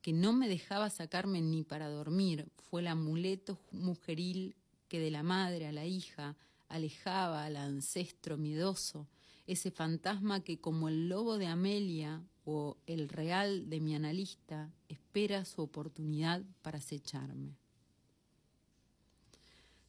que 0.00 0.12
no 0.12 0.32
me 0.32 0.48
dejaba 0.48 0.90
sacarme 0.90 1.40
ni 1.40 1.62
para 1.62 1.88
dormir, 1.88 2.48
fue 2.68 2.80
el 2.80 2.88
amuleto 2.88 3.58
mujeril 3.70 4.56
que 4.88 4.98
de 4.98 5.12
la 5.12 5.22
madre 5.22 5.68
a 5.68 5.72
la 5.72 5.86
hija 5.86 6.36
alejaba 6.68 7.44
al 7.44 7.56
ancestro 7.56 8.36
miedoso, 8.36 9.06
ese 9.46 9.70
fantasma 9.70 10.44
que 10.44 10.58
como 10.60 10.88
el 10.88 11.08
lobo 11.08 11.38
de 11.38 11.46
Amelia 11.46 12.22
o 12.44 12.76
el 12.86 13.08
real 13.08 13.68
de 13.68 13.80
mi 13.80 13.94
analista 13.94 14.70
espera 14.88 15.44
su 15.44 15.62
oportunidad 15.62 16.42
para 16.62 16.78
acecharme. 16.78 17.56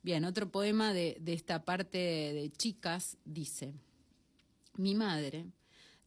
Bien, 0.02 0.26
otro 0.26 0.52
poema 0.52 0.94
de, 0.94 1.18
de 1.22 1.34
esta 1.34 1.64
parte 1.64 1.98
de 1.98 2.52
chicas 2.58 3.18
dice, 3.24 3.74
mi 4.76 4.96
madre 4.96 5.46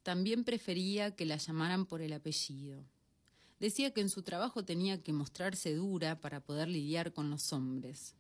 también 0.03 0.45
prefería 0.45 1.17
que 1.17 1.25
la 1.25 1.37
llamaran 1.37 1.87
por 1.87 2.01
el 2.03 2.13
apellido. 2.13 2.85
Decía 3.59 3.93
que 3.93 4.03
en 4.03 4.11
su 4.11 4.23
trabajo 4.23 4.65
tenía 4.65 5.03
que 5.03 5.13
mostrarse 5.13 5.75
dura 5.75 6.21
para 6.21 6.41
poder 6.41 6.69
lidiar 6.69 7.13
con 7.13 7.31
los 7.31 7.53
hombres. 7.53 8.15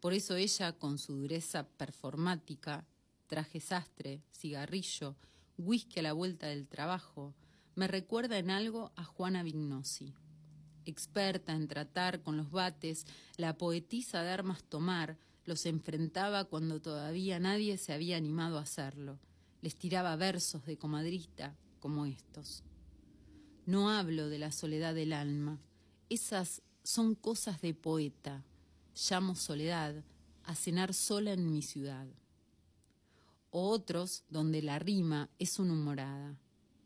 Por 0.00 0.12
eso 0.12 0.36
ella, 0.36 0.72
con 0.72 0.98
su 0.98 1.14
dureza 1.14 1.66
performática, 1.66 2.84
traje 3.26 3.60
sastre, 3.60 4.22
cigarrillo, 4.30 5.16
whisky 5.58 6.00
a 6.00 6.02
la 6.02 6.12
vuelta 6.12 6.46
del 6.46 6.66
trabajo, 6.66 7.34
me 7.74 7.88
recuerda 7.88 8.38
en 8.38 8.50
algo 8.50 8.92
a 8.96 9.04
Juana 9.04 9.42
Vignosi. 9.42 10.14
Experta 10.84 11.54
en 11.54 11.66
tratar 11.66 12.22
con 12.22 12.36
los 12.36 12.50
bates, 12.50 13.06
la 13.36 13.56
poetisa 13.56 14.22
de 14.22 14.30
armas 14.30 14.62
tomar 14.64 15.16
los 15.44 15.66
enfrentaba 15.66 16.44
cuando 16.44 16.80
todavía 16.80 17.38
nadie 17.38 17.76
se 17.78 17.92
había 17.92 18.16
animado 18.16 18.58
a 18.58 18.62
hacerlo. 18.62 19.18
Les 19.60 19.76
tiraba 19.76 20.16
versos 20.16 20.64
de 20.66 20.76
comadrista 20.76 21.56
como 21.80 22.06
estos. 22.06 22.62
No 23.66 23.90
hablo 23.90 24.28
de 24.28 24.38
la 24.38 24.52
soledad 24.52 24.94
del 24.94 25.12
alma. 25.12 25.58
Esas 26.08 26.62
son 26.82 27.14
cosas 27.14 27.60
de 27.60 27.74
poeta. 27.74 28.44
Llamo 29.10 29.34
soledad 29.34 30.04
a 30.44 30.54
cenar 30.54 30.94
sola 30.94 31.32
en 31.32 31.50
mi 31.50 31.62
ciudad. 31.62 32.06
O 33.56 33.68
otros 33.68 34.24
donde 34.30 34.62
la 34.62 34.80
rima 34.80 35.30
es 35.38 35.60
una 35.60 35.74
humorada. 35.74 36.36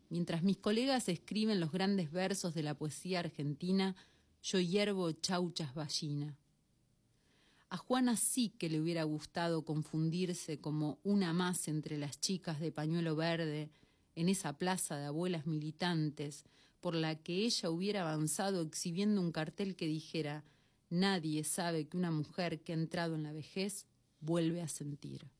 Mientras 0.09 0.43
mis 0.43 0.57
colegas 0.57 1.09
escriben 1.09 1.59
los 1.59 1.71
grandes 1.71 2.11
versos 2.11 2.53
de 2.53 2.61
la 2.61 2.75
poesía 2.75 3.21
argentina, 3.21 3.95
yo 4.43 4.59
hiervo 4.59 5.11
chauchas 5.13 5.73
ballina. 5.73 6.37
A 7.69 7.77
Juana 7.77 8.15
sí 8.17 8.49
que 8.49 8.69
le 8.69 8.79
hubiera 8.79 9.03
gustado 9.03 9.65
confundirse 9.65 10.61
como 10.61 10.99
una 11.01 11.33
más 11.33 11.67
entre 11.67 11.97
las 11.97 12.21
chicas 12.21 12.59
de 12.59 12.71
pañuelo 12.71 13.15
verde 13.15 13.71
en 14.13 14.29
esa 14.29 14.53
plaza 14.59 14.95
de 14.95 15.05
abuelas 15.07 15.47
militantes 15.47 16.45
por 16.81 16.93
la 16.93 17.15
que 17.15 17.45
ella 17.45 17.71
hubiera 17.71 18.01
avanzado 18.01 18.61
exhibiendo 18.61 19.21
un 19.21 19.31
cartel 19.31 19.75
que 19.75 19.87
dijera 19.87 20.45
Nadie 20.91 21.43
sabe 21.43 21.87
que 21.87 21.97
una 21.97 22.11
mujer 22.11 22.61
que 22.61 22.73
ha 22.73 22.75
entrado 22.75 23.15
en 23.15 23.23
la 23.23 23.33
vejez 23.33 23.87
vuelve 24.19 24.61
a 24.61 24.67
sentir. 24.67 25.31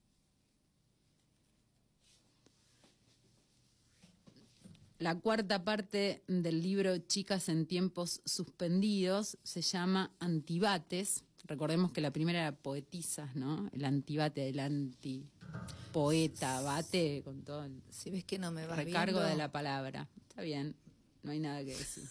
La 5.00 5.16
cuarta 5.16 5.64
parte 5.64 6.24
del 6.28 6.62
libro 6.62 6.98
Chicas 6.98 7.48
en 7.48 7.66
tiempos 7.66 8.22
suspendidos 8.26 9.38
se 9.44 9.62
llama 9.62 10.12
Antibates. 10.20 11.24
Recordemos 11.46 11.94
que 11.94 12.02
la 12.02 12.12
primera 12.12 12.42
era 12.42 12.52
poetisas, 12.52 13.34
¿no? 13.34 13.70
El 13.72 13.86
antibate 13.86 14.42
del 14.42 14.60
antipoeta, 14.60 16.60
bate 16.60 17.22
con 17.24 17.44
todo 17.44 17.64
el 17.64 17.82
Si 17.90 18.10
ves 18.10 18.26
que 18.26 18.38
no 18.38 18.52
me 18.52 18.68
recargo 18.68 19.20
viendo, 19.20 19.30
de 19.30 19.38
la 19.38 19.50
palabra. 19.50 20.10
Está 20.28 20.42
bien, 20.42 20.76
no 21.24 21.32
hay 21.32 21.40
nada 21.40 21.60
que 21.60 21.78
decir. 21.78 22.04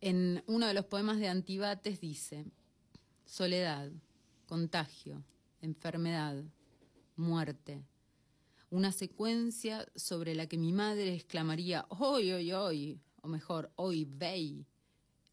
En 0.00 0.42
uno 0.48 0.66
de 0.66 0.74
los 0.74 0.86
poemas 0.86 1.20
de 1.20 1.28
Antibates 1.28 2.00
dice, 2.00 2.44
soledad, 3.24 3.88
contagio, 4.46 5.22
enfermedad, 5.60 6.42
muerte, 7.14 7.84
una 8.70 8.92
secuencia 8.92 9.86
sobre 9.96 10.34
la 10.34 10.46
que 10.46 10.56
mi 10.56 10.72
madre 10.72 11.14
exclamaría 11.14 11.86
hoy, 11.88 12.32
hoy, 12.32 12.52
hoy, 12.52 13.00
o 13.20 13.28
mejor, 13.28 13.72
hoy 13.74 14.04
vei, 14.04 14.64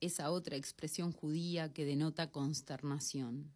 esa 0.02 0.32
otra 0.32 0.56
expresión 0.56 1.12
judía 1.12 1.71
que 1.71 1.86
denota 1.86 2.32
consternación. 2.32 3.52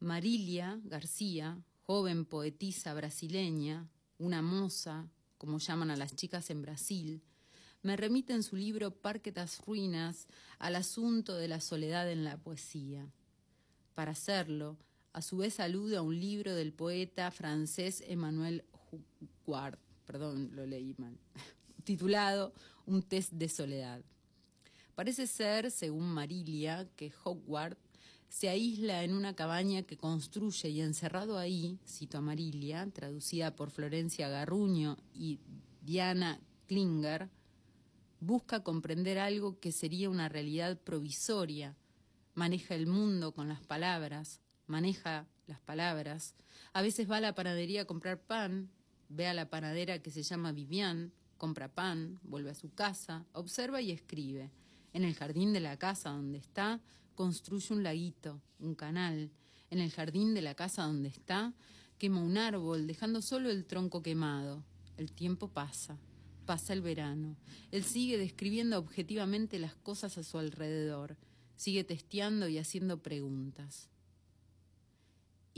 Marilia 0.00 0.80
García, 0.84 1.60
joven 1.82 2.24
poetisa 2.24 2.94
brasileña, 2.94 3.88
una 4.18 4.42
moza, 4.42 5.08
como 5.36 5.58
llaman 5.58 5.90
a 5.90 5.96
las 5.96 6.14
chicas 6.14 6.50
en 6.50 6.62
Brasil, 6.62 7.22
me 7.82 7.96
remite 7.96 8.32
en 8.32 8.42
su 8.42 8.56
libro 8.56 8.90
Parque 8.90 9.32
das 9.32 9.60
Ruinas 9.64 10.26
al 10.58 10.76
asunto 10.76 11.34
de 11.34 11.48
la 11.48 11.60
soledad 11.60 12.10
en 12.10 12.24
la 12.24 12.36
poesía. 12.36 13.10
Para 13.94 14.12
hacerlo, 14.12 14.76
a 15.18 15.20
su 15.20 15.38
vez 15.38 15.58
alude 15.58 15.96
a 15.96 16.02
un 16.02 16.16
libro 16.16 16.54
del 16.54 16.72
poeta 16.72 17.32
francés 17.32 18.04
Emmanuel 18.06 18.62
Huguard, 19.44 19.76
perdón, 20.06 20.50
lo 20.54 20.64
leí 20.64 20.94
mal, 20.96 21.18
titulado 21.84 22.54
Un 22.86 23.02
test 23.02 23.32
de 23.32 23.48
soledad. 23.48 24.00
Parece 24.94 25.26
ser, 25.26 25.72
según 25.72 26.04
Marilia, 26.04 26.88
que 26.94 27.12
Hogwarts 27.24 27.80
se 28.28 28.48
aísla 28.48 29.02
en 29.02 29.12
una 29.12 29.34
cabaña 29.34 29.82
que 29.82 29.96
construye 29.96 30.68
y 30.68 30.82
encerrado 30.82 31.36
ahí, 31.36 31.80
cito 31.84 32.18
a 32.18 32.20
Marilia, 32.20 32.88
traducida 32.94 33.56
por 33.56 33.72
Florencia 33.72 34.28
Garruño 34.28 34.98
y 35.12 35.40
Diana 35.82 36.40
Klinger, 36.68 37.28
busca 38.20 38.62
comprender 38.62 39.18
algo 39.18 39.58
que 39.58 39.72
sería 39.72 40.10
una 40.10 40.28
realidad 40.28 40.78
provisoria, 40.78 41.76
maneja 42.34 42.76
el 42.76 42.86
mundo 42.86 43.32
con 43.32 43.48
las 43.48 43.60
palabras, 43.60 44.40
maneja 44.68 45.26
las 45.46 45.60
palabras, 45.60 46.34
a 46.72 46.82
veces 46.82 47.10
va 47.10 47.16
a 47.16 47.20
la 47.20 47.34
panadería 47.34 47.82
a 47.82 47.86
comprar 47.86 48.20
pan, 48.20 48.70
ve 49.08 49.26
a 49.26 49.34
la 49.34 49.50
panadera 49.50 50.00
que 50.00 50.10
se 50.10 50.22
llama 50.22 50.52
Vivian, 50.52 51.12
compra 51.36 51.68
pan, 51.68 52.20
vuelve 52.22 52.50
a 52.50 52.54
su 52.54 52.72
casa, 52.74 53.24
observa 53.32 53.80
y 53.80 53.90
escribe. 53.90 54.50
En 54.92 55.04
el 55.04 55.14
jardín 55.14 55.52
de 55.52 55.60
la 55.60 55.76
casa 55.78 56.10
donde 56.10 56.38
está, 56.38 56.80
construye 57.14 57.74
un 57.74 57.82
laguito, 57.82 58.40
un 58.58 58.74
canal. 58.74 59.30
En 59.70 59.80
el 59.80 59.90
jardín 59.90 60.34
de 60.34 60.42
la 60.42 60.54
casa 60.54 60.84
donde 60.84 61.08
está, 61.08 61.54
quema 61.98 62.20
un 62.20 62.36
árbol, 62.38 62.86
dejando 62.86 63.22
solo 63.22 63.50
el 63.50 63.64
tronco 63.64 64.02
quemado. 64.02 64.64
El 64.96 65.12
tiempo 65.12 65.48
pasa, 65.48 65.98
pasa 66.44 66.72
el 66.72 66.82
verano. 66.82 67.36
Él 67.70 67.84
sigue 67.84 68.18
describiendo 68.18 68.78
objetivamente 68.78 69.58
las 69.58 69.74
cosas 69.74 70.18
a 70.18 70.24
su 70.24 70.38
alrededor, 70.38 71.16
sigue 71.56 71.84
testeando 71.84 72.48
y 72.48 72.58
haciendo 72.58 73.02
preguntas. 73.02 73.88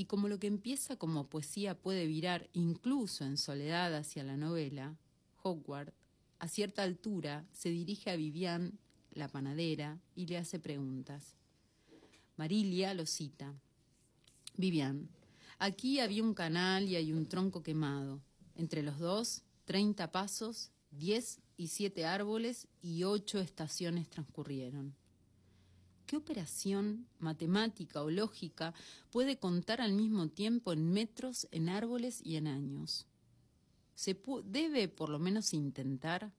Y 0.01 0.07
como 0.07 0.29
lo 0.29 0.39
que 0.39 0.47
empieza 0.47 0.97
como 0.97 1.29
poesía 1.29 1.79
puede 1.79 2.07
virar 2.07 2.49
incluso 2.55 3.23
en 3.27 3.37
soledad 3.37 3.95
hacia 3.95 4.25
la 4.25 4.39
novela, 4.39 4.97
Hogwarts, 5.43 5.93
a 6.39 6.49
cierta 6.49 6.85
altura, 6.85 7.47
se 7.53 7.69
dirige 7.69 8.09
a 8.09 8.17
Vivian, 8.17 8.79
la 9.13 9.29
panadera, 9.29 10.01
y 10.17 10.25
le 10.25 10.39
hace 10.39 10.59
preguntas. 10.59 11.35
Marilia 12.39 12.95
lo 12.95 13.05
cita. 13.05 13.53
Vivian, 14.57 15.11
aquí 15.59 16.01
había 16.01 16.23
un 16.23 16.33
canal 16.33 16.89
y 16.89 16.97
hay 16.97 17.13
un 17.13 17.27
tronco 17.27 17.63
quemado. 17.63 18.23
Entre 18.55 18.83
los 18.83 18.99
dos, 18.99 19.43
treinta 19.67 20.11
pasos, 20.11 20.71
diez 20.91 21.41
y 21.59 21.69
siete 21.69 22.07
árboles 22.07 22.69
y 22.81 23.03
ocho 23.03 23.39
estaciones 23.39 24.09
transcurrieron. 24.09 24.95
¿Qué 26.11 26.17
operación 26.17 27.07
matemática 27.21 28.03
o 28.03 28.11
lógica 28.11 28.75
puede 29.13 29.39
contar 29.39 29.81
al 29.81 29.93
mismo 29.93 30.27
tiempo 30.27 30.73
en 30.73 30.91
metros, 30.91 31.47
en 31.53 31.69
árboles 31.69 32.21
y 32.25 32.35
en 32.35 32.49
años? 32.49 33.07
¿Se 33.95 34.21
debe 34.47 34.89
por 34.89 35.09
lo 35.09 35.21
menos 35.21 35.55
intentar? 35.55 36.33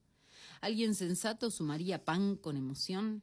¿Alguien 0.60 0.94
sensato 0.94 1.50
sumaría 1.50 2.04
pan 2.04 2.36
con 2.36 2.58
emoción? 2.58 3.22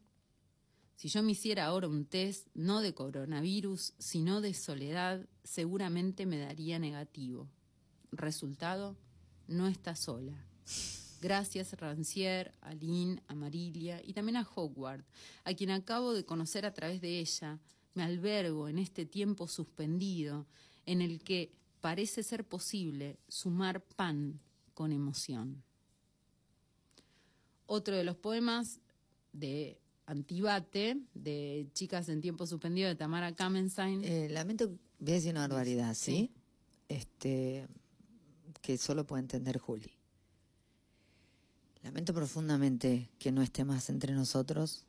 Si 0.96 1.08
yo 1.08 1.22
me 1.22 1.34
hiciera 1.34 1.68
ahora 1.68 1.88
un 1.88 2.06
test, 2.06 2.48
no 2.56 2.82
de 2.82 2.96
coronavirus, 2.96 3.94
sino 4.00 4.42
de 4.42 4.56
soledad, 4.56 5.28
seguramente 5.44 6.26
me 6.26 6.40
daría 6.40 6.80
negativo. 6.80 7.48
Resultado, 8.12 8.98
no 9.48 9.68
está 9.68 9.96
sola. 9.96 10.34
Gracias 11.22 11.74
Rancière, 11.74 12.54
a 12.62 12.74
Lynn, 12.74 13.22
a 13.28 13.36
Marilia 13.36 14.02
y 14.04 14.14
también 14.14 14.38
a 14.38 14.48
Hogwarts, 14.56 15.06
a 15.44 15.54
quien 15.54 15.72
acabo 15.72 16.14
de 16.14 16.26
conocer 16.26 16.66
a 16.66 16.74
través 16.74 17.02
de 17.02 17.20
ella. 17.20 17.60
Me 17.94 18.04
albergo 18.04 18.70
en 18.70 18.80
este 18.80 19.06
tiempo 19.06 19.48
suspendido 19.48 20.46
en 20.86 21.02
el 21.02 21.22
que 21.22 21.52
parece 21.82 22.24
ser 22.24 22.46
posible 22.46 23.20
sumar 23.28 23.84
pan 23.84 24.40
con 24.74 24.92
emoción. 24.92 25.64
Otro 27.66 27.96
de 27.96 28.04
los 28.04 28.16
poemas 28.16 28.80
de 29.34 29.80
Antibate, 30.06 30.98
de 31.14 31.68
Chicas 31.74 32.10
en 32.10 32.22
Tiempo 32.22 32.48
Suspendido, 32.48 32.88
de 32.88 32.96
Tamara 32.96 33.36
Kamenstein. 33.36 34.04
Eh, 34.04 34.28
lamento, 34.30 34.70
voy 35.00 35.12
a 35.12 35.16
decir 35.16 35.32
una 35.32 35.48
barbaridad, 35.48 35.94
¿sí? 35.94 36.32
Este, 36.88 37.68
que 38.62 38.78
solo 38.78 39.06
puede 39.06 39.22
entender 39.22 39.60
Juli. 39.60 39.99
Lamento 41.84 42.14
profundamente 42.14 43.10
que 43.20 43.32
no 43.32 43.42
esté 43.42 43.64
más 43.64 43.90
entre 43.90 44.14
nosotros, 44.14 44.86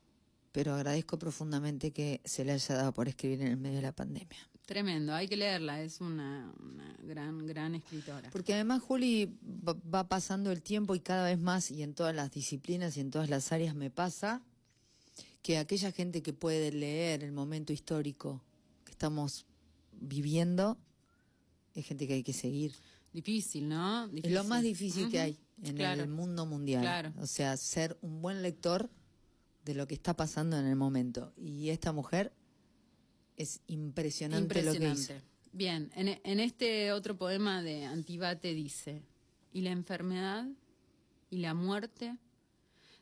pero 0.51 0.73
agradezco 0.73 1.17
profundamente 1.17 1.91
que 1.91 2.21
se 2.25 2.43
le 2.43 2.51
haya 2.51 2.75
dado 2.75 2.93
por 2.93 3.07
escribir 3.07 3.41
en 3.41 3.47
el 3.47 3.57
medio 3.57 3.77
de 3.77 3.83
la 3.83 3.93
pandemia. 3.93 4.37
Tremendo, 4.65 5.13
hay 5.13 5.27
que 5.27 5.37
leerla, 5.37 5.81
es 5.81 6.01
una, 6.01 6.53
una 6.59 6.95
gran, 7.03 7.45
gran 7.47 7.75
escritora. 7.75 8.29
Porque 8.31 8.53
además 8.53 8.81
Juli 8.81 9.37
va, 9.43 10.07
pasando 10.07 10.51
el 10.51 10.61
tiempo 10.61 10.95
y 10.95 10.99
cada 10.99 11.25
vez 11.25 11.39
más, 11.39 11.71
y 11.71 11.81
en 11.81 11.93
todas 11.93 12.15
las 12.15 12.31
disciplinas 12.31 12.95
y 12.97 13.01
en 13.01 13.11
todas 13.11 13.29
las 13.29 13.51
áreas 13.51 13.75
me 13.75 13.89
pasa, 13.89 14.41
que 15.41 15.57
aquella 15.57 15.91
gente 15.91 16.21
que 16.21 16.33
puede 16.33 16.71
leer 16.71 17.23
el 17.23 17.31
momento 17.31 17.73
histórico 17.73 18.43
que 18.85 18.91
estamos 18.91 19.45
viviendo 19.93 20.77
es 21.73 21.85
gente 21.85 22.07
que 22.07 22.13
hay 22.13 22.23
que 22.23 22.33
seguir. 22.33 22.73
Difícil, 23.13 23.67
¿no? 23.67 24.05
Es 24.23 24.31
lo 24.31 24.43
más 24.43 24.63
difícil 24.63 25.09
que 25.09 25.19
hay 25.19 25.37
en 25.63 25.75
Claro. 25.75 26.03
el 26.03 26.09
mundo 26.09 26.45
mundial. 26.45 26.81
Claro. 26.81 27.13
O 27.19 27.27
sea, 27.27 27.55
ser 27.57 27.97
un 28.01 28.21
buen 28.21 28.41
lector 28.41 28.89
de 29.65 29.75
lo 29.75 29.87
que 29.87 29.93
está 29.95 30.15
pasando 30.15 30.57
en 30.57 30.65
el 30.65 30.75
momento. 30.75 31.33
Y 31.37 31.69
esta 31.69 31.91
mujer 31.91 32.33
es 33.37 33.61
impresionante, 33.67 34.61
lo 34.63 34.73
que 34.73 34.89
hizo. 34.89 35.13
Bien, 35.53 35.91
en, 35.95 36.19
en 36.23 36.39
este 36.39 36.91
otro 36.93 37.17
poema 37.17 37.61
de 37.61 37.85
Antibate 37.85 38.53
dice, 38.53 39.03
¿y 39.51 39.61
la 39.61 39.71
enfermedad? 39.71 40.47
¿Y 41.29 41.37
la 41.37 41.53
muerte? 41.53 42.17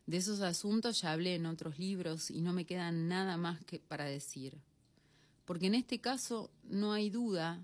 De 0.05 0.17
esos 0.17 0.41
asuntos 0.41 1.01
ya 1.01 1.11
hablé 1.11 1.35
en 1.35 1.45
otros 1.45 1.77
libros 1.77 2.31
y 2.31 2.41
no 2.41 2.51
me 2.51 2.65
queda 2.65 2.91
nada 2.91 3.37
más 3.37 3.63
que 3.65 3.79
para 3.79 4.05
decir. 4.05 4.57
Porque 5.45 5.67
en 5.67 5.75
este 5.75 5.99
caso 6.01 6.51
no 6.63 6.91
hay 6.93 7.09
duda 7.09 7.63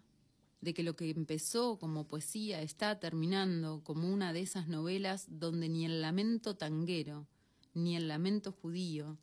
de 0.61 0.73
que 0.73 0.83
lo 0.83 0.95
que 0.95 1.09
empezó 1.09 1.77
como 1.77 2.07
poesía 2.07 2.61
está 2.61 2.99
terminando 2.99 3.83
como 3.83 4.11
una 4.11 4.33
de 4.33 4.41
esas 4.41 4.67
novelas 4.67 5.27
donde 5.29 5.69
ni 5.69 5.85
el 5.85 6.01
lamento 6.01 6.55
tanguero, 6.55 7.27
ni 7.73 7.95
el 7.95 8.07
lamento 8.07 8.51
judío, 8.51 9.17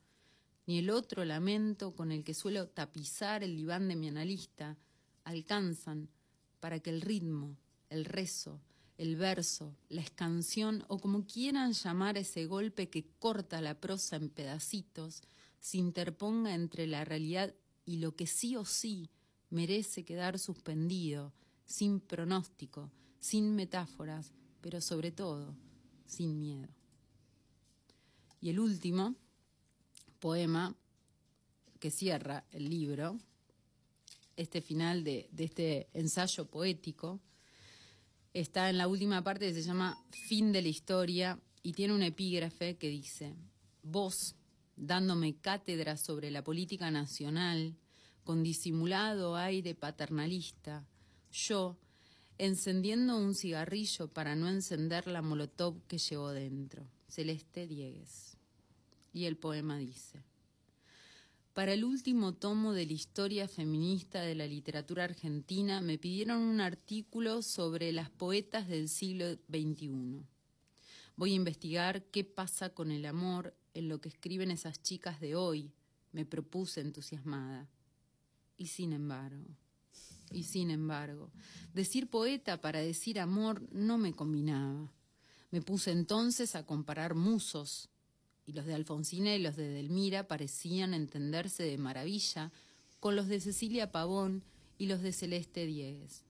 ni 0.66 0.78
el 0.78 0.90
otro 0.90 1.24
lamento 1.24 1.94
con 1.94 2.12
el 2.12 2.22
que 2.22 2.34
suelo 2.34 2.68
tapizar 2.68 3.42
el 3.42 3.56
diván 3.56 3.88
de 3.88 3.96
mi 3.96 4.08
analista 4.08 4.76
alcanzan 5.24 6.08
para 6.60 6.80
que 6.80 6.90
el 6.90 7.00
ritmo, 7.00 7.56
el 7.90 8.04
rezo, 8.04 8.60
el 8.98 9.16
verso, 9.16 9.74
la 9.88 10.00
escanción 10.00 10.84
o 10.88 10.98
como 10.98 11.26
quieran 11.26 11.72
llamar 11.72 12.16
ese 12.18 12.46
golpe 12.46 12.88
que 12.88 13.04
corta 13.18 13.60
la 13.60 13.80
prosa 13.80 14.16
en 14.16 14.28
pedacitos, 14.28 15.22
se 15.58 15.78
interponga 15.78 16.54
entre 16.54 16.86
la 16.86 17.04
realidad 17.04 17.54
y 17.84 17.96
lo 17.96 18.14
que 18.14 18.26
sí 18.26 18.56
o 18.56 18.64
sí 18.64 19.10
merece 19.52 20.04
quedar 20.04 20.38
suspendido, 20.38 21.32
sin 21.66 22.00
pronóstico, 22.00 22.90
sin 23.20 23.54
metáforas, 23.54 24.32
pero 24.60 24.80
sobre 24.80 25.12
todo 25.12 25.54
sin 26.06 26.38
miedo. 26.38 26.68
Y 28.40 28.50
el 28.50 28.58
último 28.58 29.14
poema 30.18 30.74
que 31.78 31.90
cierra 31.90 32.44
el 32.50 32.68
libro, 32.68 33.18
este 34.36 34.60
final 34.60 35.04
de, 35.04 35.28
este 35.36 35.88
ensayo 35.94 36.46
poético, 36.46 37.20
está 38.32 38.70
en 38.70 38.78
la 38.78 38.88
última 38.88 39.22
parte 39.22 39.46
que 39.46 39.54
se 39.54 39.62
llama 39.62 40.02
Fin 40.10 40.50
de 40.50 40.62
la 40.62 40.68
historia 40.68 41.38
y 41.62 41.72
tiene 41.72 41.94
un 41.94 42.02
epígrafe 42.02 42.76
que 42.76 42.88
dice, 42.88 43.34
vos, 43.82 44.34
dándome 44.76 45.36
cátedra 45.36 45.96
sobre 45.96 46.30
la 46.30 46.42
política 46.42 46.90
nacional, 46.90 47.76
con 48.24 48.42
disimulado 48.42 49.36
aire 49.36 49.74
paternalista, 49.74 50.86
yo, 51.32 51.76
encendiendo 52.38 53.16
un 53.16 53.34
cigarrillo 53.34 54.08
para 54.08 54.34
no 54.36 54.48
encender 54.48 55.06
la 55.06 55.22
molotov 55.22 55.80
que 55.86 55.98
llevo 55.98 56.30
dentro. 56.30 56.86
Celeste 57.08 57.66
Diegues. 57.66 58.36
Y 59.12 59.26
el 59.26 59.36
poema 59.36 59.76
dice, 59.76 60.22
para 61.52 61.74
el 61.74 61.84
último 61.84 62.32
tomo 62.32 62.72
de 62.72 62.86
la 62.86 62.94
historia 62.94 63.46
feminista 63.46 64.22
de 64.22 64.34
la 64.34 64.46
literatura 64.46 65.04
argentina 65.04 65.82
me 65.82 65.98
pidieron 65.98 66.40
un 66.40 66.62
artículo 66.62 67.42
sobre 67.42 67.92
las 67.92 68.08
poetas 68.08 68.68
del 68.68 68.88
siglo 68.88 69.34
XXI. 69.50 70.22
Voy 71.16 71.32
a 71.32 71.36
investigar 71.36 72.04
qué 72.04 72.24
pasa 72.24 72.70
con 72.70 72.90
el 72.90 73.04
amor 73.04 73.54
en 73.74 73.88
lo 73.88 74.00
que 74.00 74.08
escriben 74.08 74.50
esas 74.50 74.80
chicas 74.82 75.20
de 75.20 75.34
hoy, 75.34 75.70
me 76.12 76.24
propuse 76.24 76.80
entusiasmada. 76.80 77.68
Y 78.56 78.66
sin 78.66 78.92
embargo, 78.92 79.46
y 80.30 80.44
sin 80.44 80.70
embargo, 80.70 81.30
decir 81.74 82.08
poeta 82.08 82.60
para 82.60 82.80
decir 82.80 83.20
amor 83.20 83.62
no 83.72 83.98
me 83.98 84.12
combinaba. 84.12 84.90
Me 85.50 85.60
puse 85.60 85.92
entonces 85.92 86.54
a 86.54 86.64
comparar 86.64 87.14
musos, 87.14 87.90
y 88.46 88.52
los 88.52 88.66
de 88.66 88.74
Alfonsina 88.74 89.34
y 89.34 89.38
los 89.38 89.56
de 89.56 89.68
Delmira 89.68 90.26
parecían 90.26 90.94
entenderse 90.94 91.62
de 91.62 91.78
maravilla 91.78 92.50
con 93.00 93.16
los 93.16 93.28
de 93.28 93.40
Cecilia 93.40 93.92
Pavón 93.92 94.42
y 94.78 94.86
los 94.86 95.02
de 95.02 95.12
Celeste 95.12 95.66
Diegues. 95.66 96.24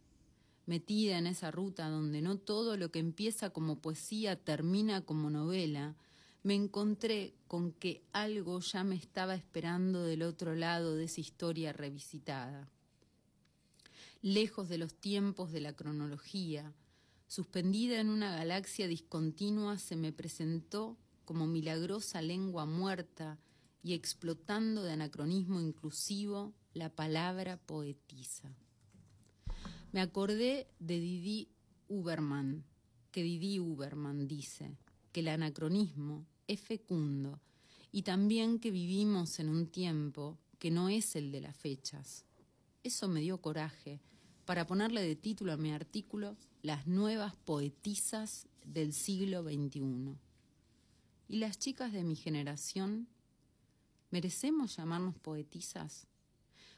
Metida 0.67 1.19
en 1.19 1.27
esa 1.27 1.51
ruta 1.51 1.89
donde 1.89 2.23
no 2.23 2.37
todo 2.37 2.77
lo 2.77 2.91
que 2.91 2.99
empieza 2.99 3.51
como 3.51 3.79
poesía 3.79 4.37
termina 4.37 5.01
como 5.01 5.31
novela, 5.31 5.97
me 6.43 6.55
encontré 6.55 7.35
con 7.47 7.73
que 7.73 8.03
algo 8.13 8.59
ya 8.61 8.83
me 8.83 8.97
estaba 8.97 9.35
esperando 9.35 10.03
del 10.03 10.23
otro 10.23 10.55
lado 10.55 10.97
de 10.97 11.05
esa 11.05 11.21
historia 11.21 11.73
revisitada. 11.73 12.69
Lejos 14.23 14.69
de 14.69 14.79
los 14.79 14.95
tiempos 14.95 15.53
de 15.53 15.61
la 15.61 15.75
cronología, 15.75 16.73
suspendida 17.29 18.01
en 18.01 18.09
una 18.09 18.35
galaxia 18.35 18.89
discontinua, 18.89 19.79
se 19.79 19.97
me 19.97 20.13
presentó 20.13 20.97
como 21.25 21.47
milagrosa 21.47 22.23
lengua 22.23 22.67
muerta 22.67 23.39
y 23.83 23.95
explotando 23.95 24.83
de 24.83 24.93
anacronismo 24.93 25.61
inclusivo 25.61 26.55
la 26.75 26.89
palabra 26.89 27.57
poetisa. 27.57 28.53
Me 29.93 30.01
acordé 30.01 30.69
de 30.79 30.99
Didi 30.99 31.49
Uberman, 31.89 32.65
que 33.11 33.23
Didi 33.23 33.61
Uberman 33.61 34.27
dice 34.27 34.77
que 35.13 35.21
el 35.21 35.29
anacronismo 35.29 36.27
es 36.53 36.61
fecundo 36.61 37.41
y 37.91 38.03
también 38.03 38.59
que 38.59 38.71
vivimos 38.71 39.39
en 39.39 39.49
un 39.49 39.67
tiempo 39.67 40.39
que 40.59 40.71
no 40.71 40.89
es 40.89 41.17
el 41.17 41.33
de 41.33 41.41
las 41.41 41.57
fechas. 41.57 42.25
Eso 42.83 43.09
me 43.09 43.21
dio 43.21 43.41
coraje 43.41 44.01
para 44.45 44.67
ponerle 44.67 45.03
de 45.03 45.17
título 45.17 45.53
a 45.53 45.57
mi 45.57 45.73
artículo 45.73 46.37
Las 46.63 46.87
nuevas 46.87 47.35
poetisas 47.37 48.47
del 48.65 48.93
siglo 48.93 49.43
XXI. 49.43 50.17
¿Y 51.29 51.39
las 51.39 51.59
chicas 51.59 51.93
de 51.93 52.05
mi 52.05 52.17
generación? 52.17 53.09
¿Merecemos 54.11 54.77
llamarnos 54.77 55.19
poetisas? 55.19 56.07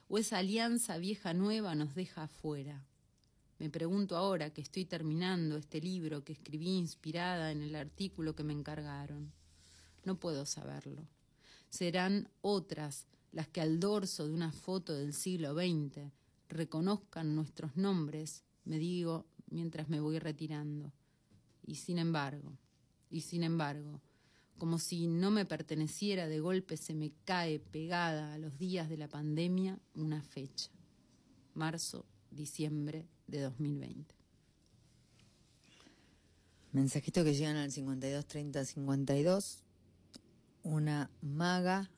¿O 0.08 0.18
esa 0.18 0.38
alianza 0.38 0.98
vieja 0.98 1.34
nueva 1.34 1.74
nos 1.74 1.94
deja 1.94 2.24
afuera? 2.24 2.86
Me 3.58 3.70
pregunto 3.70 4.16
ahora 4.16 4.50
que 4.50 4.60
estoy 4.60 4.84
terminando 4.84 5.56
este 5.56 5.80
libro 5.80 6.24
que 6.24 6.32
escribí 6.32 6.76
inspirada 6.76 7.52
en 7.52 7.62
el 7.62 7.74
artículo 7.76 8.34
que 8.34 8.44
me 8.44 8.52
encargaron. 8.52 9.32
No 10.04 10.18
puedo 10.18 10.46
saberlo. 10.46 11.06
Serán 11.70 12.28
otras 12.40 13.06
las 13.32 13.48
que 13.48 13.60
al 13.60 13.80
dorso 13.80 14.26
de 14.26 14.32
una 14.32 14.52
foto 14.52 14.94
del 14.94 15.12
siglo 15.12 15.54
XX 15.54 16.12
reconozcan 16.48 17.34
nuestros 17.34 17.76
nombres, 17.76 18.44
me 18.64 18.78
digo 18.78 19.26
mientras 19.50 19.88
me 19.88 20.00
voy 20.00 20.18
retirando. 20.18 20.92
Y 21.66 21.76
sin 21.76 21.98
embargo, 21.98 22.52
y 23.10 23.22
sin 23.22 23.42
embargo, 23.42 24.00
como 24.58 24.78
si 24.78 25.08
no 25.08 25.30
me 25.30 25.44
perteneciera, 25.44 26.28
de 26.28 26.40
golpe 26.40 26.76
se 26.76 26.94
me 26.94 27.12
cae 27.24 27.58
pegada 27.58 28.34
a 28.34 28.38
los 28.38 28.56
días 28.58 28.88
de 28.88 28.96
la 28.96 29.08
pandemia 29.08 29.78
una 29.94 30.22
fecha. 30.22 30.70
Marzo, 31.54 32.04
diciembre 32.30 33.06
de 33.26 33.40
2020. 33.40 34.14
Mensajito 36.72 37.24
que 37.24 37.34
llegan 37.34 37.56
al 37.56 37.70
52 37.70 38.26
30 38.26 38.64
52. 38.64 39.63
Una 40.64 41.10
maga 41.22 41.90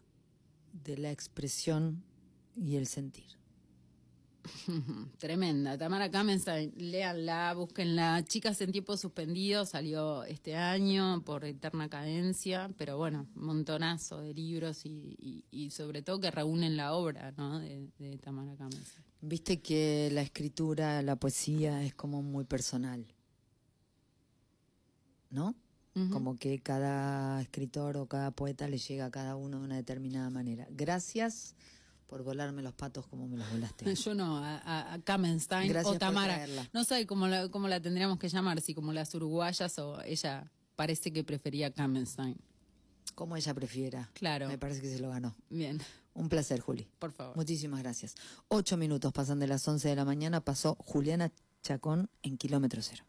de 0.84 0.98
la 0.98 1.10
expresión 1.10 2.02
y 2.54 2.76
el 2.76 2.86
sentir. 2.86 3.24
Tremenda. 5.18 5.76
Tamara 5.78 6.10
Kamenstein, 6.10 6.72
léanla, 6.76 7.52
búsquenla. 7.54 8.24
Chicas 8.24 8.60
en 8.60 8.70
tiempo 8.72 8.96
suspendido 8.96 9.64
salió 9.64 10.22
este 10.24 10.54
año 10.56 11.22
por 11.24 11.44
Eterna 11.44 11.88
Cadencia, 11.88 12.70
pero 12.76 12.96
bueno, 12.96 13.26
montonazo 13.34 14.20
de 14.20 14.34
libros 14.34 14.84
y, 14.86 15.16
y- 15.18 15.44
y 15.50 15.70
sobre 15.70 16.02
todo 16.02 16.20
que 16.20 16.30
reúnen 16.30 16.76
la 16.76 16.92
obra 16.94 17.32
¿no? 17.36 17.58
de, 17.58 17.88
de 17.98 18.18
Tamara 18.18 18.54
Kamenstein. 18.56 19.04
Viste 19.20 19.60
que 19.60 20.10
la 20.12 20.22
escritura, 20.22 21.02
la 21.02 21.16
poesía 21.16 21.82
es 21.82 21.94
como 21.94 22.22
muy 22.22 22.44
personal. 22.44 23.06
¿No? 25.30 25.54
Como 26.12 26.36
que 26.36 26.58
cada 26.58 27.40
escritor 27.40 27.96
o 27.96 28.04
cada 28.06 28.30
poeta 28.30 28.68
le 28.68 28.76
llega 28.76 29.06
a 29.06 29.10
cada 29.10 29.34
uno 29.34 29.60
de 29.60 29.64
una 29.64 29.76
determinada 29.76 30.28
manera. 30.28 30.66
Gracias 30.70 31.54
por 32.06 32.22
volarme 32.22 32.60
los 32.62 32.74
patos 32.74 33.06
como 33.06 33.26
me 33.26 33.38
los 33.38 33.50
volaste. 33.50 33.94
Yo 33.94 34.14
no, 34.14 34.36
a, 34.36 34.92
a- 34.92 34.98
Kamenstein 35.00 35.68
Gracias 35.70 35.86
o 35.86 35.90
por 35.92 35.98
Tamara. 35.98 36.34
traerla. 36.34 36.68
No 36.74 36.84
sé 36.84 37.06
cómo 37.06 37.26
la, 37.28 37.48
cómo 37.48 37.66
la 37.68 37.80
tendríamos 37.80 38.18
que 38.18 38.28
llamar, 38.28 38.60
si 38.60 38.74
como 38.74 38.92
las 38.92 39.14
uruguayas 39.14 39.78
o 39.78 40.02
ella 40.02 40.52
parece 40.76 41.12
que 41.14 41.24
prefería 41.24 41.72
Kamenstein. 41.72 42.36
Como 43.14 43.34
ella 43.36 43.54
prefiera. 43.54 44.10
Claro. 44.12 44.48
Me 44.48 44.58
parece 44.58 44.82
que 44.82 44.90
se 44.90 44.98
lo 45.00 45.08
ganó. 45.08 45.34
Bien, 45.48 45.80
Un 46.12 46.28
placer, 46.28 46.60
Juli. 46.60 46.86
por 46.98 47.10
favor. 47.12 47.34
Muchísimas 47.36 47.80
gracias. 47.82 48.14
Ocho 48.48 48.76
minutos 48.76 49.12
pasan 49.14 49.38
de 49.38 49.46
las 49.46 49.66
once 49.66 49.88
de 49.88 49.96
la 49.96 50.04
mañana. 50.04 50.42
Pasó 50.42 50.74
Juliana 50.78 51.32
Chacón 51.62 52.10
en 52.22 52.36
kilómetro 52.36 52.82
cero. 52.82 53.02